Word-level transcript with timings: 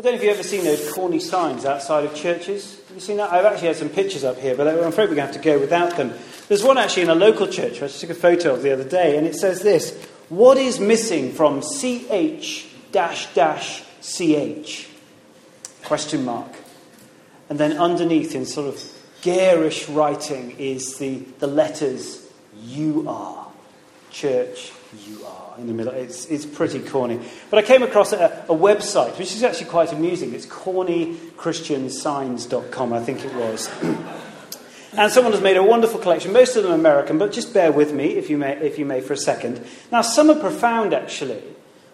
I 0.00 0.02
don't 0.02 0.12
know 0.12 0.16
if 0.16 0.24
you've 0.24 0.32
ever 0.32 0.42
seen 0.42 0.64
those 0.64 0.92
corny 0.94 1.20
signs 1.20 1.66
outside 1.66 2.06
of 2.06 2.14
churches. 2.14 2.80
Have 2.88 2.96
you 2.96 3.02
seen 3.02 3.18
that? 3.18 3.30
I've 3.34 3.44
actually 3.44 3.68
had 3.68 3.76
some 3.76 3.90
pictures 3.90 4.24
up 4.24 4.38
here, 4.38 4.56
but 4.56 4.66
I'm 4.66 4.78
afraid 4.78 5.10
we're 5.10 5.16
going 5.16 5.28
to 5.28 5.32
have 5.34 5.34
to 5.34 5.38
go 5.42 5.58
without 5.58 5.98
them. 5.98 6.14
There's 6.48 6.64
one 6.64 6.78
actually 6.78 7.02
in 7.02 7.10
a 7.10 7.14
local 7.14 7.46
church, 7.46 7.82
I 7.82 7.88
took 7.88 8.08
a 8.08 8.14
photo 8.14 8.54
of 8.54 8.62
the 8.62 8.72
other 8.72 8.88
day, 8.88 9.18
and 9.18 9.26
it 9.26 9.34
says 9.34 9.60
this 9.60 10.02
What 10.30 10.56
is 10.56 10.80
missing 10.80 11.32
from 11.32 11.60
CH 11.60 12.66
dash 12.92 13.34
dash 13.34 13.82
CH? 14.00 14.88
Question 15.84 16.24
mark. 16.24 16.50
And 17.50 17.60
then 17.60 17.76
underneath, 17.76 18.34
in 18.34 18.46
sort 18.46 18.68
of 18.68 18.82
garish 19.20 19.86
writing, 19.90 20.52
is 20.52 20.96
the, 20.96 21.18
the 21.40 21.46
letters 21.46 22.26
You 22.58 23.06
are. 23.06 23.48
Church, 24.10 24.72
you 25.06 25.24
are 25.24 25.54
in 25.58 25.66
the 25.66 25.72
middle. 25.72 25.92
It's, 25.92 26.26
it's 26.26 26.46
pretty 26.46 26.78
corny. 26.80 27.18
But 27.48 27.58
I 27.58 27.62
came 27.62 27.82
across 27.82 28.12
a, 28.12 28.44
a 28.48 28.54
website 28.54 29.18
which 29.18 29.32
is 29.32 29.42
actually 29.42 29.70
quite 29.70 29.92
amusing. 29.92 30.34
It's 30.34 30.46
cornychristiansigns.com, 30.46 32.92
I 32.92 33.00
think 33.00 33.24
it 33.24 33.34
was. 33.34 33.70
and 34.96 35.12
someone 35.12 35.32
has 35.32 35.42
made 35.42 35.56
a 35.56 35.62
wonderful 35.62 36.00
collection, 36.00 36.32
most 36.32 36.56
of 36.56 36.64
them 36.64 36.72
American, 36.72 37.18
but 37.18 37.32
just 37.32 37.54
bear 37.54 37.72
with 37.72 37.92
me, 37.92 38.16
if 38.16 38.30
you 38.30 38.38
may, 38.38 38.56
if 38.56 38.78
you 38.78 38.84
may 38.84 39.00
for 39.00 39.12
a 39.12 39.16
second. 39.16 39.64
Now, 39.92 40.02
some 40.02 40.28
are 40.30 40.38
profound, 40.38 40.92
actually. 40.92 41.42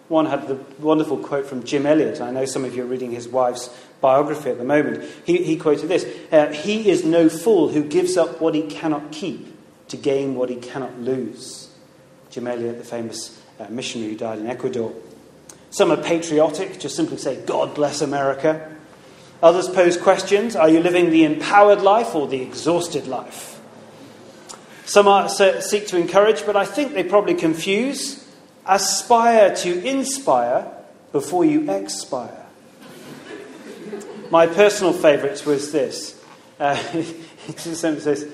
One 0.08 0.26
had 0.26 0.46
the 0.46 0.54
wonderful 0.78 1.18
quote 1.18 1.46
from 1.46 1.64
Jim 1.64 1.84
Elliot. 1.84 2.20
I 2.20 2.30
know 2.30 2.44
some 2.44 2.64
of 2.64 2.76
you 2.76 2.84
are 2.84 2.86
reading 2.86 3.10
his 3.10 3.26
wife's 3.26 3.76
biography 4.00 4.50
at 4.50 4.58
the 4.58 4.64
moment. 4.64 5.04
He, 5.24 5.42
he 5.42 5.56
quoted 5.56 5.88
this 5.88 6.06
uh, 6.30 6.52
He 6.52 6.88
is 6.88 7.04
no 7.04 7.28
fool 7.28 7.70
who 7.70 7.82
gives 7.82 8.16
up 8.16 8.40
what 8.40 8.54
he 8.54 8.62
cannot 8.62 9.10
keep 9.10 9.52
to 9.88 9.96
gain 9.96 10.36
what 10.36 10.48
he 10.48 10.56
cannot 10.56 10.96
lose. 11.00 11.65
The 12.44 12.84
famous 12.84 13.40
uh, 13.58 13.66
missionary 13.70 14.12
who 14.12 14.18
died 14.18 14.38
in 14.38 14.46
Ecuador. 14.46 14.94
Some 15.70 15.90
are 15.90 15.96
patriotic, 15.96 16.78
just 16.78 16.96
simply 16.96 17.18
say, 17.18 17.36
God 17.44 17.74
bless 17.74 18.00
America. 18.00 18.74
Others 19.42 19.68
pose 19.70 19.96
questions 19.96 20.56
Are 20.56 20.68
you 20.68 20.80
living 20.80 21.10
the 21.10 21.24
empowered 21.24 21.82
life 21.82 22.14
or 22.14 22.26
the 22.26 22.40
exhausted 22.40 23.06
life? 23.06 23.60
Some 24.84 25.08
are, 25.08 25.28
seek 25.28 25.88
to 25.88 25.96
encourage, 25.96 26.46
but 26.46 26.56
I 26.56 26.64
think 26.64 26.94
they 26.94 27.04
probably 27.04 27.34
confuse. 27.34 28.24
Aspire 28.64 29.54
to 29.56 29.84
inspire 29.84 30.72
before 31.12 31.44
you 31.44 31.70
expire. 31.70 32.46
My 34.30 34.46
personal 34.46 34.92
favourite 34.92 35.44
was 35.46 35.72
this. 35.72 36.20
Uh, 36.58 36.82
it 37.48 37.58
says, 37.58 38.28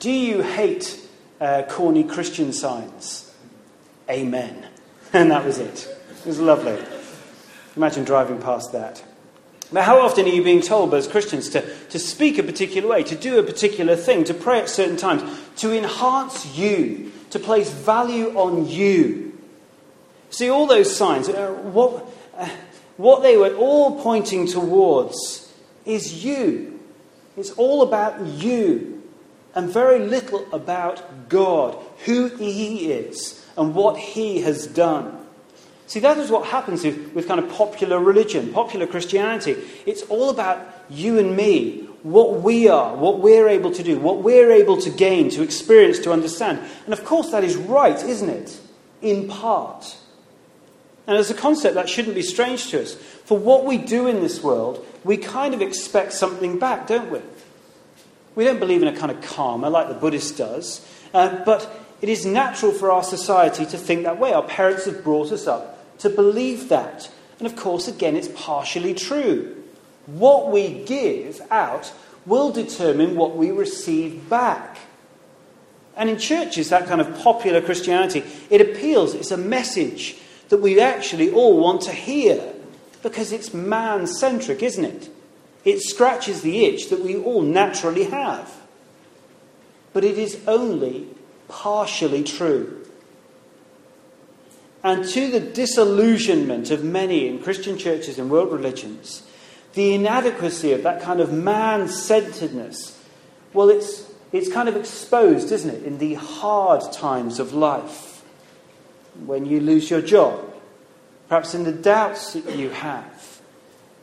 Do 0.00 0.10
you 0.10 0.42
hate 0.42 1.00
uh, 1.40 1.62
corny 1.68 2.04
Christian 2.04 2.52
signs? 2.52 3.25
Amen. 4.10 4.66
And 5.12 5.30
that 5.30 5.44
was 5.44 5.58
it. 5.58 5.88
It 6.10 6.26
was 6.26 6.40
lovely. 6.40 6.76
Imagine 7.76 8.04
driving 8.04 8.38
past 8.40 8.72
that. 8.72 9.02
But 9.72 9.84
how 9.84 10.00
often 10.00 10.26
are 10.26 10.30
you 10.30 10.44
being 10.44 10.60
told 10.60 10.94
as 10.94 11.08
Christians 11.08 11.48
to, 11.50 11.62
to 11.86 11.98
speak 11.98 12.38
a 12.38 12.42
particular 12.42 12.88
way, 12.88 13.02
to 13.04 13.16
do 13.16 13.38
a 13.38 13.42
particular 13.42 13.96
thing, 13.96 14.24
to 14.24 14.34
pray 14.34 14.60
at 14.60 14.68
certain 14.68 14.96
times, 14.96 15.22
to 15.56 15.76
enhance 15.76 16.56
you, 16.56 17.12
to 17.30 17.38
place 17.38 17.70
value 17.70 18.36
on 18.38 18.68
you? 18.68 19.26
See, 20.30 20.50
all 20.50 20.66
those 20.66 20.94
signs, 20.94 21.28
uh, 21.28 21.52
what, 21.52 22.06
uh, 22.36 22.48
what 22.96 23.22
they 23.22 23.36
were 23.36 23.54
all 23.54 24.02
pointing 24.02 24.46
towards 24.46 25.52
is 25.84 26.24
you. 26.24 26.78
It's 27.36 27.50
all 27.52 27.82
about 27.82 28.20
you, 28.24 29.02
and 29.54 29.68
very 29.68 29.98
little 29.98 30.46
about 30.52 31.28
God, 31.28 31.76
who 32.04 32.28
He 32.28 32.92
is, 32.92 33.35
and 33.56 33.74
what 33.74 33.98
he 33.98 34.40
has 34.42 34.66
done. 34.66 35.26
See, 35.86 36.00
that 36.00 36.18
is 36.18 36.30
what 36.30 36.46
happens 36.46 36.84
with, 36.84 37.12
with 37.12 37.28
kind 37.28 37.38
of 37.38 37.48
popular 37.50 38.00
religion, 38.00 38.52
popular 38.52 38.86
Christianity. 38.86 39.56
It's 39.86 40.02
all 40.02 40.30
about 40.30 40.66
you 40.90 41.18
and 41.18 41.36
me, 41.36 41.82
what 42.02 42.42
we 42.42 42.68
are, 42.68 42.96
what 42.96 43.20
we're 43.20 43.48
able 43.48 43.70
to 43.72 43.82
do, 43.82 43.98
what 43.98 44.18
we're 44.18 44.50
able 44.50 44.76
to 44.78 44.90
gain, 44.90 45.30
to 45.30 45.42
experience, 45.42 46.00
to 46.00 46.12
understand. 46.12 46.60
And 46.84 46.92
of 46.92 47.04
course, 47.04 47.30
that 47.30 47.44
is 47.44 47.56
right, 47.56 47.96
isn't 48.02 48.28
it? 48.28 48.60
In 49.00 49.28
part. 49.28 49.96
And 51.06 51.16
as 51.16 51.30
a 51.30 51.34
concept, 51.34 51.76
that 51.76 51.88
shouldn't 51.88 52.16
be 52.16 52.22
strange 52.22 52.68
to 52.70 52.82
us. 52.82 52.94
For 52.94 53.38
what 53.38 53.64
we 53.64 53.78
do 53.78 54.08
in 54.08 54.20
this 54.20 54.42
world, 54.42 54.84
we 55.04 55.16
kind 55.16 55.54
of 55.54 55.62
expect 55.62 56.12
something 56.12 56.58
back, 56.58 56.88
don't 56.88 57.10
we? 57.10 57.20
We 58.34 58.44
don't 58.44 58.58
believe 58.58 58.82
in 58.82 58.88
a 58.88 58.96
kind 58.96 59.12
of 59.12 59.20
karma 59.22 59.70
like 59.70 59.88
the 59.88 59.94
Buddhist 59.94 60.36
does, 60.36 60.86
uh, 61.14 61.44
but 61.44 61.85
it 62.00 62.08
is 62.08 62.26
natural 62.26 62.72
for 62.72 62.90
our 62.90 63.02
society 63.02 63.64
to 63.66 63.78
think 63.78 64.02
that 64.04 64.18
way. 64.18 64.32
Our 64.32 64.42
parents 64.42 64.84
have 64.84 65.02
brought 65.02 65.32
us 65.32 65.46
up 65.46 65.98
to 65.98 66.10
believe 66.10 66.68
that. 66.68 67.10
And 67.38 67.46
of 67.46 67.56
course, 67.56 67.88
again, 67.88 68.16
it's 68.16 68.28
partially 68.28 68.94
true. 68.94 69.62
What 70.06 70.50
we 70.50 70.84
give 70.84 71.40
out 71.50 71.92
will 72.26 72.50
determine 72.50 73.16
what 73.16 73.36
we 73.36 73.50
receive 73.50 74.28
back. 74.28 74.78
And 75.96 76.10
in 76.10 76.18
churches, 76.18 76.68
that 76.68 76.86
kind 76.86 77.00
of 77.00 77.18
popular 77.20 77.62
Christianity, 77.62 78.22
it 78.50 78.60
appeals, 78.60 79.14
it's 79.14 79.30
a 79.30 79.38
message 79.38 80.18
that 80.50 80.58
we 80.58 80.78
actually 80.80 81.30
all 81.30 81.58
want 81.58 81.82
to 81.82 81.92
hear 81.92 82.52
because 83.02 83.32
it's 83.32 83.54
man 83.54 84.06
centric, 84.06 84.62
isn't 84.62 84.84
it? 84.84 85.08
It 85.64 85.80
scratches 85.80 86.42
the 86.42 86.64
itch 86.66 86.90
that 86.90 87.00
we 87.00 87.16
all 87.16 87.42
naturally 87.42 88.04
have. 88.04 88.54
But 89.92 90.04
it 90.04 90.18
is 90.18 90.38
only 90.46 91.08
partially 91.48 92.24
true. 92.24 92.86
And 94.82 95.04
to 95.08 95.30
the 95.30 95.40
disillusionment 95.40 96.70
of 96.70 96.84
many 96.84 97.26
in 97.26 97.40
Christian 97.40 97.76
churches 97.76 98.18
and 98.18 98.30
world 98.30 98.52
religions, 98.52 99.22
the 99.74 99.94
inadequacy 99.94 100.72
of 100.72 100.84
that 100.84 101.02
kind 101.02 101.20
of 101.20 101.32
man 101.32 101.88
centeredness, 101.88 102.98
well, 103.52 103.68
it's, 103.68 104.08
it's 104.32 104.50
kind 104.52 104.68
of 104.68 104.76
exposed, 104.76 105.50
isn't 105.50 105.74
it, 105.74 105.82
in 105.82 105.98
the 105.98 106.14
hard 106.14 106.92
times 106.92 107.40
of 107.40 107.52
life. 107.52 108.22
When 109.24 109.44
you 109.44 109.60
lose 109.60 109.90
your 109.90 110.02
job, 110.02 110.54
perhaps 111.28 111.54
in 111.54 111.64
the 111.64 111.72
doubts 111.72 112.34
that 112.34 112.56
you 112.56 112.70
have, 112.70 113.40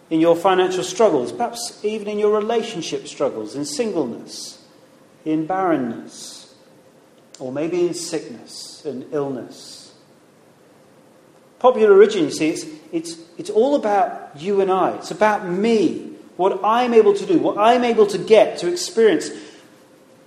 in 0.09 0.19
your 0.19 0.35
financial 0.35 0.83
struggles, 0.83 1.31
perhaps 1.31 1.79
even 1.83 2.07
in 2.07 2.19
your 2.19 2.35
relationship 2.35 3.07
struggles, 3.07 3.55
in 3.55 3.63
singleness, 3.63 4.63
in 5.23 5.45
barrenness 5.45 6.42
or 7.39 7.51
maybe 7.51 7.87
in 7.87 7.93
sickness 7.93 8.85
and 8.85 9.05
illness. 9.11 9.93
Popular 11.59 11.93
religion, 11.93 12.25
you 12.25 12.31
see, 12.31 12.49
it's, 12.49 12.65
it's, 12.91 13.17
it's 13.37 13.49
all 13.49 13.75
about 13.75 14.39
you 14.39 14.61
and 14.61 14.69
I. 14.69 14.95
It's 14.95 15.11
about 15.11 15.47
me, 15.47 16.13
what 16.35 16.59
I'm 16.63 16.93
able 16.93 17.13
to 17.13 17.25
do, 17.25 17.39
what 17.39 17.57
I'm 17.57 17.83
able 17.83 18.05
to 18.07 18.17
get, 18.17 18.57
to 18.59 18.71
experience. 18.71 19.29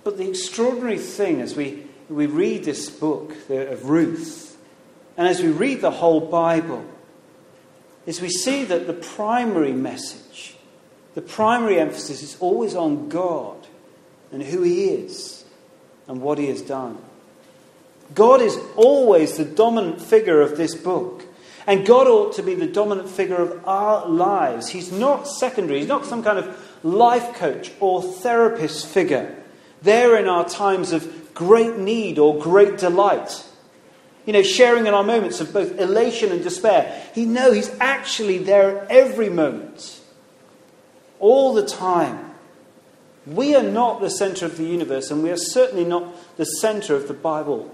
But 0.03 0.17
the 0.17 0.29
extraordinary 0.29 0.97
thing 0.97 1.41
as 1.41 1.55
we, 1.55 1.83
we 2.09 2.25
read 2.25 2.63
this 2.63 2.89
book 2.89 3.35
of 3.49 3.89
Ruth, 3.89 4.57
and 5.15 5.27
as 5.27 5.41
we 5.41 5.49
read 5.49 5.81
the 5.81 5.91
whole 5.91 6.21
Bible, 6.21 6.85
is 8.05 8.21
we 8.21 8.29
see 8.29 8.63
that 8.63 8.87
the 8.87 8.93
primary 8.93 9.73
message, 9.73 10.55
the 11.13 11.21
primary 11.21 11.79
emphasis 11.79 12.23
is 12.23 12.37
always 12.39 12.73
on 12.73 13.09
God 13.09 13.67
and 14.31 14.41
who 14.41 14.61
He 14.63 14.85
is 14.85 15.36
and 16.07 16.21
what 16.21 16.37
he 16.37 16.47
has 16.47 16.61
done. 16.61 16.97
God 18.13 18.41
is 18.41 18.57
always 18.75 19.37
the 19.37 19.45
dominant 19.45 20.01
figure 20.01 20.41
of 20.41 20.57
this 20.57 20.75
book. 20.75 21.25
And 21.65 21.85
God 21.85 22.07
ought 22.07 22.33
to 22.35 22.43
be 22.43 22.55
the 22.55 22.67
dominant 22.67 23.09
figure 23.09 23.35
of 23.35 23.67
our 23.67 24.07
lives. 24.07 24.69
He's 24.69 24.91
not 24.91 25.27
secondary. 25.27 25.79
He's 25.79 25.89
not 25.89 26.05
some 26.05 26.23
kind 26.23 26.39
of 26.39 26.57
life 26.83 27.35
coach 27.35 27.71
or 27.81 28.01
therapist 28.01 28.87
figure 28.87 29.35
there 29.81 30.17
in 30.17 30.27
our 30.27 30.47
times 30.47 30.91
of 30.91 31.33
great 31.33 31.77
need 31.77 32.17
or 32.19 32.39
great 32.39 32.77
delight. 32.77 33.45
You 34.25 34.33
know, 34.33 34.43
sharing 34.43 34.87
in 34.87 34.93
our 34.93 35.03
moments 35.03 35.39
of 35.39 35.53
both 35.53 35.77
elation 35.79 36.31
and 36.31 36.43
despair. 36.43 37.03
He 37.13 37.25
knows 37.25 37.55
He's 37.55 37.79
actually 37.79 38.39
there 38.39 38.79
at 38.79 38.91
every 38.91 39.29
moment, 39.29 40.01
all 41.19 41.53
the 41.53 41.65
time. 41.65 42.26
We 43.27 43.55
are 43.55 43.63
not 43.63 43.99
the 43.99 44.09
center 44.09 44.45
of 44.45 44.57
the 44.57 44.63
universe, 44.63 45.11
and 45.11 45.21
we 45.21 45.31
are 45.31 45.37
certainly 45.37 45.83
not 45.83 46.37
the 46.37 46.45
center 46.45 46.95
of 46.95 47.07
the 47.07 47.13
Bible. 47.13 47.73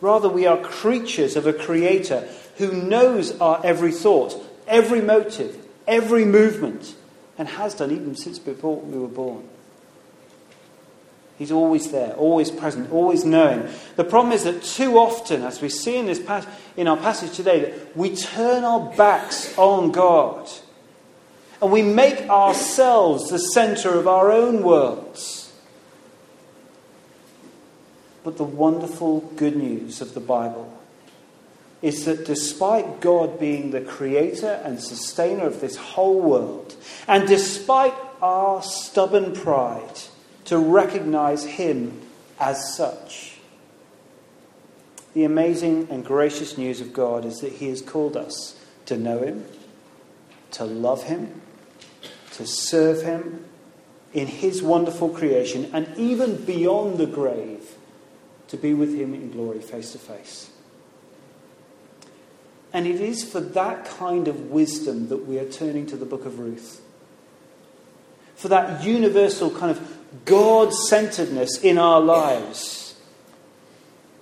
Rather, 0.00 0.28
we 0.28 0.46
are 0.46 0.56
creatures 0.56 1.36
of 1.36 1.46
a 1.46 1.52
creator 1.52 2.26
who 2.56 2.72
knows 2.72 3.38
our 3.40 3.60
every 3.64 3.92
thought, 3.92 4.34
every 4.66 5.00
motive, 5.00 5.56
every 5.86 6.24
movement, 6.24 6.96
and 7.38 7.46
has 7.48 7.74
done 7.74 7.92
even 7.92 8.16
since 8.16 8.38
before 8.38 8.80
we 8.80 8.98
were 8.98 9.06
born. 9.06 9.48
He's 11.38 11.52
always 11.52 11.90
there, 11.90 12.12
always 12.14 12.50
present, 12.50 12.92
always 12.92 13.24
knowing. 13.24 13.66
The 13.96 14.04
problem 14.04 14.32
is 14.34 14.44
that 14.44 14.62
too 14.62 14.98
often, 14.98 15.42
as 15.42 15.62
we 15.62 15.70
see 15.70 15.96
in, 15.96 16.06
this 16.06 16.18
pas- 16.18 16.46
in 16.76 16.86
our 16.86 16.98
passage 16.98 17.34
today, 17.34 17.60
that 17.60 17.96
we 17.96 18.14
turn 18.14 18.64
our 18.64 18.92
backs 18.94 19.56
on 19.56 19.90
God 19.90 20.50
and 21.62 21.70
we 21.70 21.82
make 21.82 22.20
ourselves 22.28 23.30
the 23.30 23.38
center 23.38 23.98
of 23.98 24.08
our 24.08 24.32
own 24.32 24.62
worlds. 24.62 25.52
But 28.24 28.36
the 28.36 28.44
wonderful 28.44 29.20
good 29.36 29.56
news 29.56 30.00
of 30.00 30.14
the 30.14 30.20
Bible 30.20 30.76
is 31.82 32.04
that 32.04 32.26
despite 32.26 33.00
God 33.00 33.40
being 33.40 33.70
the 33.70 33.80
creator 33.80 34.60
and 34.64 34.82
sustainer 34.82 35.46
of 35.46 35.60
this 35.60 35.76
whole 35.76 36.20
world, 36.20 36.74
and 37.08 37.26
despite 37.26 37.94
our 38.20 38.62
stubborn 38.62 39.34
pride 39.34 40.00
to 40.44 40.58
recognize 40.58 41.44
Him 41.44 42.02
as 42.38 42.74
such, 42.74 43.38
the 45.14 45.24
amazing 45.24 45.88
and 45.90 46.04
gracious 46.04 46.58
news 46.58 46.80
of 46.80 46.92
God 46.92 47.24
is 47.24 47.40
that 47.40 47.52
He 47.52 47.68
has 47.68 47.80
called 47.80 48.16
us 48.16 48.62
to 48.86 48.98
know 48.98 49.20
Him, 49.20 49.44
to 50.52 50.64
love 50.64 51.04
Him, 51.04 51.40
to 52.32 52.46
serve 52.46 53.02
Him 53.02 53.44
in 54.12 54.26
His 54.26 54.62
wonderful 54.62 55.08
creation, 55.08 55.70
and 55.72 55.88
even 55.96 56.44
beyond 56.44 56.98
the 56.98 57.06
grave, 57.06 57.76
to 58.48 58.56
be 58.56 58.74
with 58.74 58.94
Him 58.94 59.14
in 59.14 59.30
glory 59.30 59.60
face 59.60 59.92
to 59.92 59.98
face. 59.98 60.50
And 62.72 62.86
it 62.86 63.00
is 63.00 63.24
for 63.24 63.40
that 63.40 63.84
kind 63.84 64.28
of 64.28 64.50
wisdom 64.50 65.08
that 65.08 65.26
we 65.26 65.38
are 65.38 65.48
turning 65.48 65.86
to 65.86 65.96
the 65.96 66.06
book 66.06 66.24
of 66.24 66.38
Ruth. 66.38 66.80
For 68.36 68.48
that 68.48 68.84
universal 68.84 69.50
kind 69.50 69.70
of 69.70 69.98
God 70.24 70.72
centeredness 70.72 71.58
in 71.62 71.78
our 71.78 72.00
lives. 72.00 72.98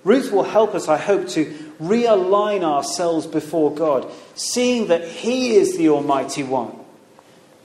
Ruth 0.03 0.31
will 0.31 0.43
help 0.43 0.75
us, 0.75 0.87
I 0.87 0.97
hope, 0.97 1.27
to 1.29 1.45
realign 1.79 2.63
ourselves 2.63 3.27
before 3.27 3.73
God, 3.73 4.09
seeing 4.35 4.87
that 4.87 5.07
He 5.07 5.55
is 5.55 5.77
the 5.77 5.89
Almighty 5.89 6.43
One, 6.43 6.73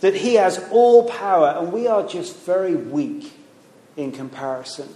that 0.05 0.15
He 0.15 0.35
has 0.35 0.63
all 0.71 1.09
power, 1.09 1.57
and 1.59 1.73
we 1.73 1.87
are 1.87 2.07
just 2.07 2.37
very 2.41 2.75
weak 2.75 3.33
in 3.97 4.13
comparison. 4.13 4.89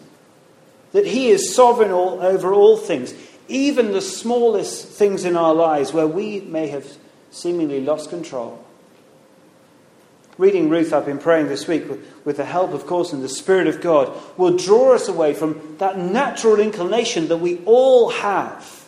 That 0.92 1.06
He 1.06 1.30
is 1.30 1.54
sovereign 1.54 1.90
all, 1.90 2.20
over 2.20 2.52
all 2.52 2.76
things 2.76 3.14
even 3.48 3.92
the 3.92 4.02
smallest 4.02 4.86
things 4.86 5.24
in 5.24 5.36
our 5.36 5.54
lives 5.54 5.92
where 5.92 6.06
we 6.06 6.40
may 6.40 6.68
have 6.68 6.86
seemingly 7.30 7.80
lost 7.80 8.10
control. 8.10 8.62
Reading 10.36 10.68
Ruth, 10.68 10.92
I've 10.92 11.06
been 11.06 11.18
praying 11.18 11.48
this 11.48 11.66
week 11.66 11.88
with, 11.88 12.06
with 12.24 12.36
the 12.36 12.44
help, 12.44 12.72
of 12.72 12.86
course, 12.86 13.12
and 13.12 13.24
the 13.24 13.28
Spirit 13.28 13.66
of 13.66 13.80
God, 13.80 14.12
will 14.36 14.56
draw 14.56 14.94
us 14.94 15.08
away 15.08 15.34
from 15.34 15.76
that 15.78 15.98
natural 15.98 16.60
inclination 16.60 17.28
that 17.28 17.38
we 17.38 17.58
all 17.64 18.10
have 18.10 18.86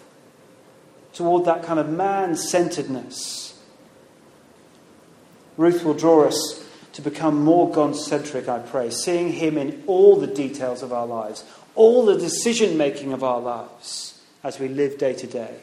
toward 1.15 1.47
that 1.47 1.65
kind 1.65 1.81
of 1.81 1.89
man 1.89 2.37
centeredness. 2.37 3.40
Ruth 5.61 5.85
will 5.85 5.93
draw 5.93 6.25
us 6.25 6.65
to 6.95 7.03
become 7.03 7.45
more 7.45 7.71
God 7.71 7.95
centric, 7.95 8.49
I 8.49 8.61
pray, 8.61 8.89
seeing 8.89 9.31
Him 9.31 9.59
in 9.59 9.83
all 9.87 10.17
the 10.17 10.27
details 10.27 10.83
of 10.83 10.91
our 10.91 11.07
lives, 11.07 11.45
all 11.75 12.07
the 12.07 12.17
decision 12.17 12.79
making 12.79 13.13
of 13.13 13.23
our 13.23 13.41
lives 13.41 14.19
as 14.43 14.59
we 14.59 14.69
live 14.69 14.97
day 14.97 15.13
to 15.13 15.27
day. 15.27 15.55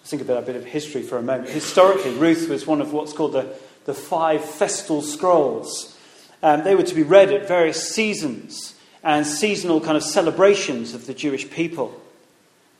Let's 0.00 0.10
think 0.10 0.22
about 0.22 0.42
a 0.42 0.46
bit 0.46 0.56
of 0.56 0.64
history 0.64 1.02
for 1.02 1.16
a 1.16 1.22
moment. 1.22 1.50
Historically, 1.50 2.10
Ruth 2.14 2.48
was 2.48 2.66
one 2.66 2.80
of 2.80 2.92
what's 2.92 3.12
called 3.12 3.34
the, 3.34 3.54
the 3.84 3.94
five 3.94 4.44
festal 4.44 5.00
scrolls. 5.00 5.96
Um, 6.42 6.64
they 6.64 6.74
were 6.74 6.82
to 6.82 6.94
be 6.94 7.04
read 7.04 7.30
at 7.30 7.46
various 7.46 7.88
seasons 7.88 8.74
and 9.04 9.24
seasonal 9.24 9.80
kind 9.80 9.96
of 9.96 10.02
celebrations 10.02 10.92
of 10.92 11.06
the 11.06 11.14
Jewish 11.14 11.48
people. 11.48 12.02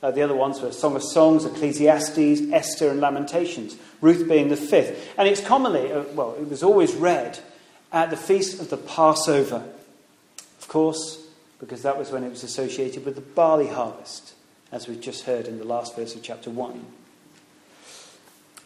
Uh, 0.01 0.13
the 0.13 0.23
other 0.23 0.35
ones 0.35 0.61
were 0.61 0.71
Song 0.71 0.95
of 0.95 1.03
Songs, 1.03 1.45
Ecclesiastes, 1.45 2.53
Esther, 2.53 2.91
and 2.91 3.01
Lamentations, 3.01 3.77
Ruth 4.01 4.29
being 4.29 4.49
the 4.49 4.57
fifth. 4.57 5.13
And 5.19 5.27
it's 5.27 5.41
commonly, 5.41 5.91
uh, 5.93 6.05
well, 6.15 6.37
it 6.41 6.49
was 6.49 6.63
always 6.63 6.95
read 6.95 7.41
at 7.93 8.11
the 8.11 8.17
feast 8.17 8.61
of 8.61 8.71
the 8.71 8.77
Passover. 8.77 9.65
Of 10.61 10.69
course, 10.69 11.27
because 11.59 11.83
that 11.83 11.99
was 11.99 12.13
when 12.13 12.23
it 12.23 12.31
was 12.31 12.45
associated 12.45 13.05
with 13.05 13.17
the 13.17 13.21
barley 13.21 13.67
harvest, 13.67 14.35
as 14.71 14.87
we've 14.87 15.01
just 15.01 15.25
heard 15.25 15.49
in 15.49 15.59
the 15.59 15.65
last 15.65 15.97
verse 15.97 16.15
of 16.15 16.23
chapter 16.23 16.51
1. 16.51 16.87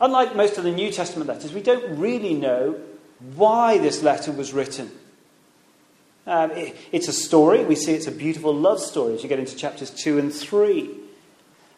Unlike 0.02 0.36
most 0.36 0.58
of 0.58 0.64
the 0.64 0.72
New 0.72 0.90
Testament 0.90 1.28
letters, 1.28 1.54
we 1.54 1.62
don't 1.62 1.98
really 1.98 2.34
know 2.34 2.78
why 3.36 3.78
this 3.78 4.02
letter 4.02 4.32
was 4.32 4.52
written. 4.52 4.90
Um, 6.26 6.50
it, 6.52 6.76
it's 6.90 7.08
a 7.08 7.12
story. 7.12 7.64
We 7.64 7.76
see 7.76 7.92
it's 7.92 8.06
a 8.06 8.12
beautiful 8.12 8.54
love 8.54 8.80
story 8.80 9.14
as 9.14 9.22
you 9.22 9.28
get 9.28 9.38
into 9.38 9.56
chapters 9.56 9.90
2 9.90 10.18
and 10.18 10.32
3. 10.32 11.01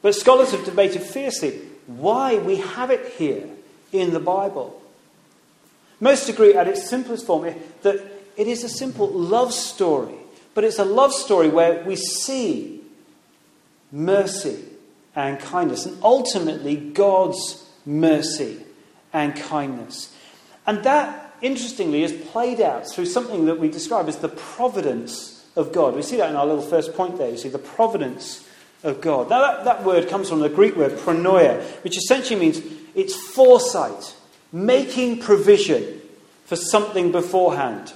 But 0.05 0.15
scholars 0.15 0.53
have 0.53 0.65
debated 0.65 1.03
fiercely 1.03 1.59
why 1.89 2.37
we 2.37 2.59
have 2.59 2.93
it 2.93 3.15
here 3.15 3.49
in 3.91 4.12
the 4.12 4.21
Bible. 4.21 4.81
Most 5.99 6.29
agree 6.29 6.55
at 6.55 6.69
its 6.69 6.89
simplest 6.89 7.27
form 7.27 7.47
eh, 7.47 7.55
that 7.83 7.97
it 8.37 8.47
is 8.47 8.62
a 8.62 8.69
simple 8.69 9.09
love 9.09 9.53
story 9.53 10.15
but 10.55 10.62
it's 10.62 10.79
a 10.79 10.85
love 10.85 11.12
story 11.12 11.49
where 11.49 11.85
we 11.85 11.97
see 11.97 12.81
mercy 13.91 14.65
and 15.17 15.39
kindness, 15.39 15.87
and 15.87 16.03
ultimately 16.03 16.77
God's 16.77 17.69
mercy 17.85 18.61
and 19.12 19.37
kindness. 19.37 20.17
And 20.67 20.83
that, 20.85 21.37
interestingly, 21.41 22.03
is 22.03 22.12
played 22.12 22.61
out 22.61 22.89
through 22.89 23.06
something 23.06 23.45
that 23.47 23.59
we 23.59 23.69
describe 23.69 24.09
as 24.09 24.19
the 24.19 24.29
providence 24.29 25.45
of 25.56 25.73
God. 25.73 25.95
We 25.95 26.03
see 26.03 26.17
that 26.17 26.31
in 26.31 26.37
our 26.37 26.47
little 26.47 26.62
first 26.62 26.95
point 26.95 27.19
there. 27.19 27.31
You 27.31 27.37
see 27.37 27.49
the 27.49 27.59
providence 27.59 28.44
of 28.85 29.01
God. 29.01 29.31
Now, 29.31 29.41
that, 29.41 29.65
that 29.65 29.85
word 29.85 30.09
comes 30.09 30.29
from 30.29 30.41
the 30.41 30.49
Greek 30.49 30.77
word 30.77 30.93
pronoia, 30.93 31.63
which 31.83 31.97
essentially 31.97 32.39
means 32.39 32.63
it's 32.95 33.17
foresight, 33.17 34.15
making 34.53 35.21
provision 35.21 36.01
for 36.45 36.55
something 36.55 37.11
beforehand. 37.11 37.93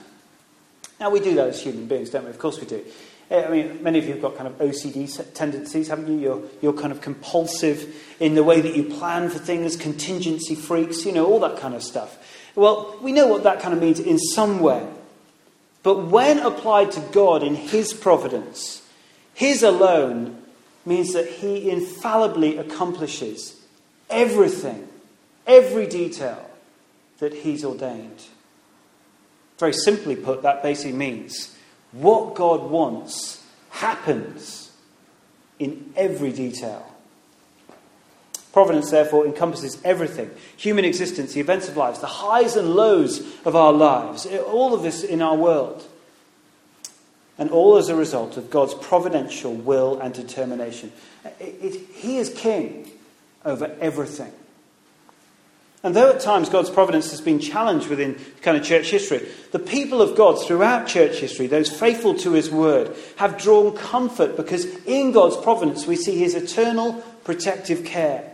Now, 0.98 1.10
we 1.10 1.20
do 1.20 1.34
that 1.36 1.48
as 1.48 1.62
human 1.62 1.86
beings, 1.86 2.10
don't 2.10 2.24
we? 2.24 2.30
Of 2.30 2.38
course 2.38 2.58
we 2.58 2.66
do. 2.66 2.84
Eh, 3.30 3.44
I 3.44 3.50
mean, 3.50 3.82
many 3.82 3.98
of 3.98 4.06
you 4.06 4.12
have 4.12 4.22
got 4.22 4.36
kind 4.36 4.48
of 4.48 4.58
OCD 4.58 5.34
tendencies, 5.34 5.88
haven't 5.88 6.08
you? 6.08 6.18
You're, 6.18 6.42
you're 6.62 6.72
kind 6.72 6.90
of 6.90 7.00
compulsive 7.00 7.94
in 8.18 8.34
the 8.34 8.42
way 8.42 8.60
that 8.60 8.74
you 8.74 8.84
plan 8.84 9.28
for 9.28 9.38
things, 9.38 9.76
contingency 9.76 10.54
freaks, 10.54 11.04
you 11.04 11.12
know, 11.12 11.26
all 11.26 11.38
that 11.40 11.58
kind 11.58 11.74
of 11.74 11.82
stuff. 11.82 12.18
Well, 12.56 12.96
we 13.02 13.12
know 13.12 13.26
what 13.26 13.44
that 13.44 13.60
kind 13.60 13.74
of 13.74 13.80
means 13.80 14.00
in 14.00 14.18
some 14.18 14.60
way. 14.60 14.84
But 15.82 16.06
when 16.06 16.38
applied 16.38 16.90
to 16.92 17.00
God 17.12 17.42
in 17.42 17.54
His 17.54 17.92
providence, 17.92 18.82
His 19.34 19.62
alone 19.62 20.42
means 20.84 21.12
that 21.12 21.26
He 21.28 21.70
infallibly 21.70 22.56
accomplishes 22.56 23.60
everything, 24.08 24.88
every 25.46 25.86
detail 25.86 26.48
that 27.18 27.34
He's 27.34 27.64
ordained. 27.64 28.22
Very 29.58 29.72
simply 29.72 30.16
put, 30.16 30.42
that 30.42 30.62
basically 30.62 30.96
means 30.96 31.56
what 31.92 32.34
God 32.34 32.70
wants 32.70 33.44
happens 33.70 34.70
in 35.58 35.92
every 35.96 36.32
detail. 36.32 36.94
Providence, 38.52 38.90
therefore, 38.90 39.26
encompasses 39.26 39.78
everything 39.84 40.30
human 40.56 40.84
existence, 40.84 41.34
the 41.34 41.40
events 41.40 41.68
of 41.68 41.76
lives, 41.76 42.00
the 42.00 42.06
highs 42.06 42.56
and 42.56 42.74
lows 42.74 43.20
of 43.44 43.54
our 43.54 43.72
lives, 43.72 44.26
all 44.26 44.74
of 44.74 44.82
this 44.82 45.04
in 45.04 45.22
our 45.22 45.36
world. 45.36 45.86
And 47.38 47.50
all 47.50 47.76
as 47.76 47.88
a 47.88 47.94
result 47.94 48.36
of 48.36 48.50
God's 48.50 48.74
providential 48.74 49.54
will 49.54 50.00
and 50.00 50.12
determination. 50.12 50.92
It, 51.38 51.58
it, 51.62 51.74
he 51.94 52.18
is 52.18 52.30
king 52.30 52.90
over 53.44 53.74
everything. 53.80 54.32
And 55.84 55.94
though 55.94 56.10
at 56.10 56.20
times 56.20 56.48
God's 56.48 56.70
providence 56.70 57.12
has 57.12 57.20
been 57.20 57.38
challenged 57.38 57.88
within 57.88 58.16
kind 58.42 58.56
of 58.56 58.64
church 58.64 58.90
history, 58.90 59.28
the 59.52 59.60
people 59.60 60.02
of 60.02 60.16
God 60.16 60.44
throughout 60.44 60.88
church 60.88 61.18
history, 61.18 61.46
those 61.46 61.70
faithful 61.70 62.14
to 62.16 62.32
his 62.32 62.50
word, 62.50 62.96
have 63.16 63.38
drawn 63.38 63.76
comfort 63.76 64.36
because 64.36 64.64
in 64.86 65.12
God's 65.12 65.36
providence 65.36 65.86
we 65.86 65.94
see 65.94 66.18
his 66.18 66.34
eternal 66.34 66.94
protective 67.22 67.84
care. 67.84 68.27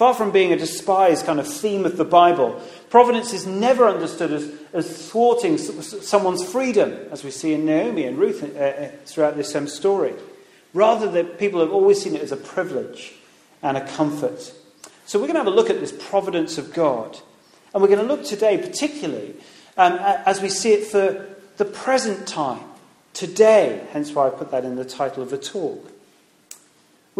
Far 0.00 0.14
from 0.14 0.30
being 0.30 0.50
a 0.50 0.56
despised 0.56 1.26
kind 1.26 1.38
of 1.38 1.46
theme 1.46 1.84
of 1.84 1.98
the 1.98 2.06
Bible, 2.06 2.58
providence 2.88 3.34
is 3.34 3.46
never 3.46 3.86
understood 3.86 4.32
as, 4.32 4.50
as 4.72 5.10
thwarting 5.10 5.58
someone's 5.58 6.42
freedom, 6.42 6.90
as 7.10 7.22
we 7.22 7.30
see 7.30 7.52
in 7.52 7.66
Naomi 7.66 8.04
and 8.04 8.16
Ruth 8.16 8.42
uh, 8.42 8.58
uh, 8.58 8.88
throughout 9.04 9.36
this 9.36 9.52
same 9.52 9.68
story. 9.68 10.14
Rather, 10.72 11.06
that 11.10 11.38
people 11.38 11.60
have 11.60 11.70
always 11.70 12.00
seen 12.00 12.16
it 12.16 12.22
as 12.22 12.32
a 12.32 12.38
privilege 12.38 13.12
and 13.62 13.76
a 13.76 13.86
comfort. 13.88 14.54
So 15.04 15.18
we're 15.18 15.26
going 15.26 15.34
to 15.34 15.40
have 15.40 15.52
a 15.52 15.54
look 15.54 15.68
at 15.68 15.80
this 15.80 15.92
providence 15.92 16.56
of 16.56 16.72
God. 16.72 17.18
And 17.74 17.82
we're 17.82 17.94
going 17.94 18.00
to 18.00 18.06
look 18.06 18.24
today, 18.24 18.56
particularly, 18.56 19.34
um, 19.76 19.98
as 20.00 20.40
we 20.40 20.48
see 20.48 20.72
it 20.72 20.86
for 20.86 21.28
the 21.58 21.66
present 21.66 22.26
time, 22.26 22.64
today, 23.12 23.86
hence 23.92 24.14
why 24.14 24.28
I 24.28 24.30
put 24.30 24.50
that 24.52 24.64
in 24.64 24.76
the 24.76 24.84
title 24.86 25.22
of 25.22 25.28
the 25.28 25.36
talk. 25.36 25.92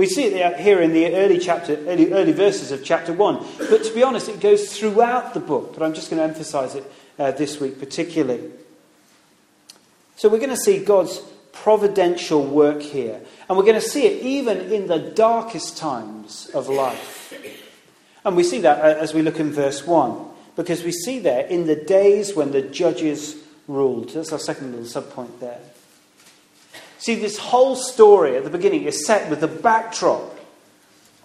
We 0.00 0.07
see 0.07 0.25
it 0.25 0.59
here 0.61 0.80
in 0.80 0.95
the 0.95 1.14
early 1.14 1.38
chapter, 1.38 1.76
early, 1.87 2.11
early 2.11 2.33
verses 2.33 2.73
of 2.73 2.83
chapter 2.83 3.12
1. 3.12 3.45
But 3.69 3.85
to 3.85 3.95
be 3.95 4.02
honest, 4.02 4.30
it 4.30 4.40
goes 4.40 4.75
throughout 4.75 5.35
the 5.35 5.40
book, 5.40 5.75
but 5.75 5.83
I'm 5.83 5.92
just 5.92 6.09
going 6.09 6.23
to 6.23 6.26
emphasize 6.26 6.75
it 6.75 6.90
uh, 7.19 7.33
this 7.33 7.61
week 7.61 7.78
particularly. 7.78 8.50
So 10.16 10.30
we're 10.30 10.38
going 10.38 10.49
to 10.49 10.57
see 10.57 10.83
God's 10.83 11.19
providential 11.52 12.42
work 12.42 12.80
here. 12.80 13.21
And 13.47 13.59
we're 13.59 13.64
going 13.64 13.75
to 13.75 13.87
see 13.87 14.07
it 14.07 14.23
even 14.23 14.73
in 14.73 14.87
the 14.87 14.99
darkest 14.99 15.76
times 15.76 16.49
of 16.54 16.71
life. 16.71 17.35
And 18.25 18.37
we 18.37 18.42
see 18.42 18.62
that 18.62 18.78
uh, 18.78 18.99
as 18.99 19.12
we 19.12 19.21
look 19.21 19.38
in 19.38 19.52
verse 19.52 19.87
1, 19.87 20.16
because 20.57 20.83
we 20.83 20.92
see 20.92 21.19
there, 21.19 21.47
in 21.47 21.66
the 21.66 21.76
days 21.76 22.35
when 22.35 22.52
the 22.52 22.62
judges 22.62 23.37
ruled. 23.69 24.14
That's 24.14 24.33
our 24.33 24.38
second 24.38 24.75
little 24.75 25.02
subpoint 25.02 25.40
there. 25.40 25.61
See, 27.00 27.14
this 27.14 27.38
whole 27.38 27.76
story 27.76 28.37
at 28.37 28.45
the 28.45 28.50
beginning 28.50 28.85
is 28.85 29.07
set 29.07 29.30
with 29.30 29.40
the 29.40 29.49
backdrop 29.49 30.38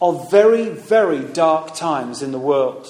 of 0.02 0.32
very, 0.32 0.70
very 0.70 1.22
dark 1.22 1.76
times 1.76 2.22
in 2.22 2.32
the 2.32 2.40
world. 2.40 2.88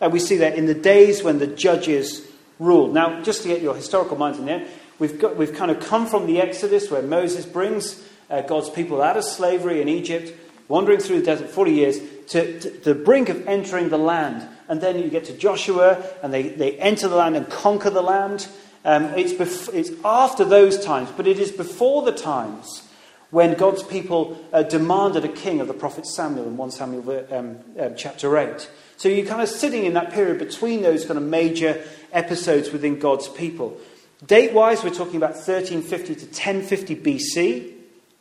And 0.00 0.12
we 0.12 0.18
see 0.18 0.38
that 0.38 0.56
in 0.56 0.66
the 0.66 0.74
days 0.74 1.22
when 1.22 1.38
the 1.38 1.46
judges 1.46 2.26
ruled. 2.58 2.94
Now, 2.94 3.22
just 3.22 3.42
to 3.42 3.48
get 3.48 3.62
your 3.62 3.76
historical 3.76 4.16
minds 4.16 4.40
in 4.40 4.46
there, 4.46 4.66
we've, 4.98 5.20
got, 5.20 5.36
we've 5.36 5.54
kind 5.54 5.70
of 5.70 5.78
come 5.78 6.06
from 6.08 6.26
the 6.26 6.40
Exodus 6.40 6.90
where 6.90 7.00
Moses 7.00 7.46
brings 7.46 8.02
uh, 8.28 8.40
God's 8.42 8.70
people 8.70 9.00
out 9.00 9.16
of 9.16 9.22
slavery 9.22 9.80
in 9.80 9.88
Egypt, 9.88 10.32
wandering 10.66 10.98
through 10.98 11.20
the 11.20 11.26
desert 11.26 11.48
40 11.48 11.70
years, 11.70 12.00
to, 12.30 12.58
to, 12.58 12.70
the 12.70 12.94
brink 12.96 13.28
of 13.28 13.46
entering 13.46 13.88
the 13.88 13.98
land. 13.98 14.48
And 14.66 14.80
then 14.80 14.98
you 14.98 15.10
get 15.10 15.26
to 15.26 15.32
Joshua, 15.32 16.04
and 16.24 16.34
they, 16.34 16.48
they 16.48 16.76
enter 16.76 17.06
the 17.06 17.14
land 17.14 17.36
and 17.36 17.48
conquer 17.48 17.90
the 17.90 18.02
land. 18.02 18.48
Um, 18.84 19.04
it's, 19.16 19.32
bef- 19.32 19.72
it's 19.72 19.90
after 20.04 20.44
those 20.44 20.82
times, 20.84 21.10
but 21.16 21.26
it 21.26 21.38
is 21.38 21.50
before 21.50 22.02
the 22.02 22.12
times 22.12 22.82
when 23.30 23.54
God's 23.54 23.82
people 23.82 24.38
uh, 24.52 24.62
demanded 24.62 25.24
a 25.24 25.28
king 25.28 25.60
of 25.60 25.68
the 25.68 25.74
prophet 25.74 26.06
Samuel 26.06 26.46
in 26.46 26.56
1 26.56 26.70
Samuel 26.70 27.26
um, 27.32 27.58
uh, 27.78 27.90
chapter 27.90 28.36
8. 28.36 28.70
So 28.96 29.08
you're 29.08 29.26
kind 29.26 29.42
of 29.42 29.48
sitting 29.48 29.84
in 29.84 29.94
that 29.94 30.12
period 30.12 30.38
between 30.38 30.82
those 30.82 31.04
kind 31.04 31.18
of 31.18 31.24
major 31.24 31.82
episodes 32.12 32.70
within 32.70 32.98
God's 32.98 33.28
people. 33.28 33.80
Date 34.24 34.52
wise, 34.52 34.84
we're 34.84 34.90
talking 34.90 35.16
about 35.16 35.34
1350 35.34 36.14
to 36.14 36.26
1050 36.26 36.96
BC. 36.96 37.72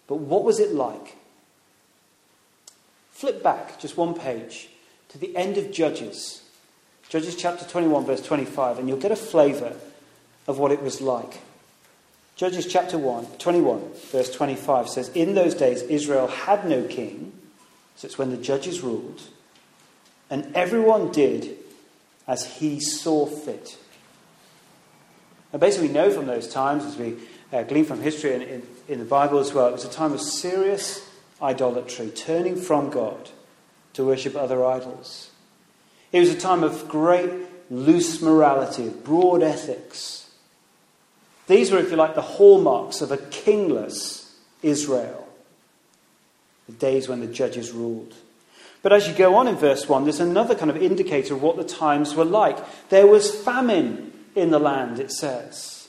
But 0.08 0.16
what 0.16 0.44
was 0.44 0.60
it 0.60 0.74
like? 0.74 1.16
Flip 3.12 3.44
back 3.44 3.80
just 3.80 3.98
one 3.98 4.14
page 4.14 4.70
to 5.10 5.18
the 5.18 5.36
end 5.36 5.58
of 5.58 5.72
Judges. 5.72 6.42
Judges 7.08 7.36
chapter 7.36 7.66
21, 7.66 8.06
verse 8.06 8.22
25, 8.22 8.80
and 8.80 8.90
you'll 8.90 8.98
get 8.98 9.12
a 9.12 9.16
flavour 9.16 9.76
of 10.48 10.60
what 10.60 10.72
it 10.72 10.82
was 10.82 11.02
like. 11.02 11.40
Judges 12.36 12.66
chapter 12.66 12.98
1, 12.98 13.26
21, 13.38 13.94
verse 14.12 14.32
25 14.32 14.90
says, 14.90 15.10
In 15.10 15.36
those 15.36 15.54
days 15.54 15.82
Israel 15.84 16.28
had 16.28 16.68
no 16.68 16.84
king, 16.84 17.32
so 17.96 18.08
it's 18.08 18.18
when 18.18 18.32
the 18.32 18.38
judges 18.38 18.82
ruled, 18.82 19.22
and 20.30 20.56
everyone 20.56 21.12
did 21.12 21.58
as 22.28 22.58
he 22.58 22.80
saw 22.80 23.26
fit. 23.26 23.78
And 25.52 25.60
basically, 25.60 25.90
we 25.90 25.94
know 25.94 26.10
from 26.10 26.26
those 26.26 26.48
times, 26.48 26.84
as 26.86 26.98
we 26.98 27.16
uh, 27.52 27.64
glean 27.64 27.86
from 27.86 28.02
history 28.02 28.34
and 28.34 28.44
in, 28.44 28.64
in 28.88 29.00
the 29.00 29.06
Bible 29.06 29.38
as 29.38 29.54
well, 29.54 29.68
it 29.68 29.74
was 29.74 29.86
a 29.86 29.90
time 29.90 30.14
of 30.14 30.22
serious 30.22 31.08
idolatry, 31.42 32.10
turning 32.10 32.56
from 32.56 32.90
God 32.90 33.30
to 33.94 34.06
worship 34.06 34.36
other 34.36 34.66
idols. 34.66 35.30
It 36.12 36.20
was 36.20 36.30
a 36.30 36.40
time 36.40 36.64
of 36.64 36.88
great 36.88 37.30
loose 37.70 38.22
morality, 38.22 38.88
of 38.88 39.04
broad 39.04 39.44
ethics. 39.44 40.23
These 41.48 41.72
were, 41.72 41.80
if 41.80 41.92
you 41.92 41.98
like, 41.98 42.16
the 42.16 42.22
hallmarks 42.22 43.02
of 43.02 43.12
a 43.12 43.18
kingless 43.18 44.32
Israel, 44.62 45.28
the 46.68 46.74
days 46.74 47.08
when 47.08 47.20
the 47.20 47.28
judges 47.28 47.72
ruled. 47.72 48.14
But 48.82 48.94
as 48.94 49.08
you 49.08 49.14
go 49.14 49.36
on 49.36 49.48
in 49.48 49.56
verse 49.56 49.88
1, 49.88 50.04
there's 50.04 50.20
another 50.20 50.56
kind 50.56 50.70
of 50.70 50.82
indicator 50.82 51.34
of 51.34 51.42
what 51.42 51.58
the 51.58 51.64
times 51.64 52.16
were 52.16 52.26
like. 52.26 52.58
There 52.90 53.08
was 53.08 53.34
famine 53.34 54.12
in 54.36 54.52
the 54.52 54.60
land, 54.60 55.00
it 55.00 55.12
says. 55.12 55.88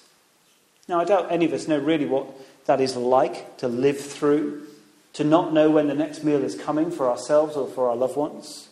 Now, 0.89 1.01
I 1.01 1.05
doubt 1.05 1.33
any 1.33 1.45
of 1.45 1.53
us 1.53 1.67
know 1.67 1.79
really 1.79 2.07
what 2.07 2.27
that 2.67 2.81
is 2.81 2.97
like 2.97 3.57
to 3.59 3.69
live 3.69 4.01
through, 4.01 4.67
to 5.15 5.25
not 5.25 5.53
know 5.53 5.71
when 5.71 5.87
the 5.87 5.95
next 5.95 6.25
meal 6.25 6.43
is 6.43 6.55
coming 6.55 6.91
for 6.91 7.09
ourselves 7.09 7.57
or 7.57 7.69
for 7.69 7.89
our 7.89 7.97
loved 7.97 8.17
ones. 8.17 8.69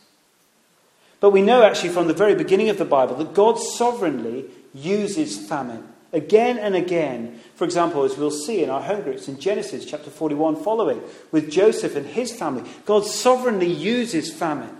But 1.20 1.30
we 1.30 1.42
know 1.42 1.62
actually 1.62 1.90
from 1.90 2.08
the 2.08 2.14
very 2.14 2.34
beginning 2.34 2.68
of 2.68 2.78
the 2.78 2.84
Bible 2.84 3.14
that 3.16 3.34
God 3.34 3.58
sovereignly 3.58 4.46
uses 4.74 5.48
famine 5.48 5.88
again 6.12 6.58
and 6.58 6.74
again. 6.74 7.40
For 7.54 7.64
example, 7.64 8.04
as 8.04 8.16
we'll 8.16 8.30
see 8.30 8.62
in 8.62 8.70
our 8.70 8.82
home 8.82 9.02
groups 9.02 9.28
in 9.28 9.40
Genesis 9.40 9.84
chapter 9.84 10.10
41 10.10 10.56
following, 10.56 11.00
with 11.30 11.50
Joseph 11.50 11.96
and 11.96 12.06
his 12.06 12.32
family, 12.32 12.68
God 12.84 13.06
sovereignly 13.06 13.70
uses 13.70 14.32
famine 14.32 14.76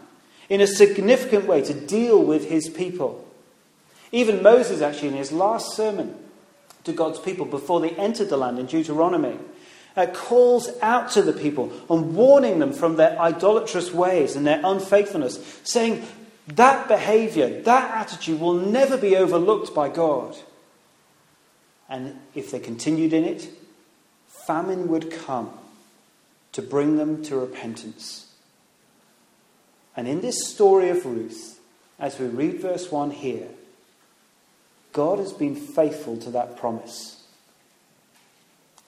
in 0.48 0.60
a 0.60 0.66
significant 0.66 1.46
way 1.46 1.62
to 1.62 1.74
deal 1.74 2.22
with 2.22 2.48
his 2.48 2.68
people. 2.68 3.26
Even 4.10 4.42
Moses, 4.42 4.82
actually, 4.82 5.08
in 5.08 5.14
his 5.14 5.32
last 5.32 5.74
sermon 5.74 6.14
to 6.84 6.92
God's 6.92 7.18
people 7.18 7.46
before 7.46 7.80
they 7.80 7.90
entered 7.90 8.28
the 8.28 8.36
land 8.36 8.58
in 8.58 8.66
Deuteronomy, 8.66 9.38
uh, 9.96 10.06
calls 10.06 10.68
out 10.82 11.10
to 11.12 11.22
the 11.22 11.32
people 11.32 11.72
and 11.88 12.14
warning 12.14 12.58
them 12.58 12.72
from 12.72 12.96
their 12.96 13.18
idolatrous 13.18 13.92
ways 13.92 14.36
and 14.36 14.46
their 14.46 14.60
unfaithfulness, 14.64 15.60
saying 15.64 16.04
that 16.48 16.88
behavior, 16.88 17.62
that 17.62 17.90
attitude 17.94 18.40
will 18.40 18.54
never 18.54 18.96
be 18.96 19.16
overlooked 19.16 19.74
by 19.74 19.88
God. 19.88 20.36
And 21.88 22.18
if 22.34 22.50
they 22.50 22.58
continued 22.58 23.12
in 23.12 23.24
it, 23.24 23.48
famine 24.28 24.88
would 24.88 25.10
come 25.10 25.50
to 26.52 26.62
bring 26.62 26.96
them 26.96 27.22
to 27.24 27.36
repentance. 27.36 28.32
And 29.96 30.08
in 30.08 30.20
this 30.20 30.48
story 30.48 30.88
of 30.88 31.04
Ruth, 31.04 31.60
as 31.98 32.18
we 32.18 32.26
read 32.26 32.60
verse 32.60 32.90
1 32.90 33.10
here, 33.10 33.48
God 34.92 35.18
has 35.18 35.32
been 35.32 35.54
faithful 35.56 36.16
to 36.18 36.30
that 36.30 36.56
promise. 36.56 37.22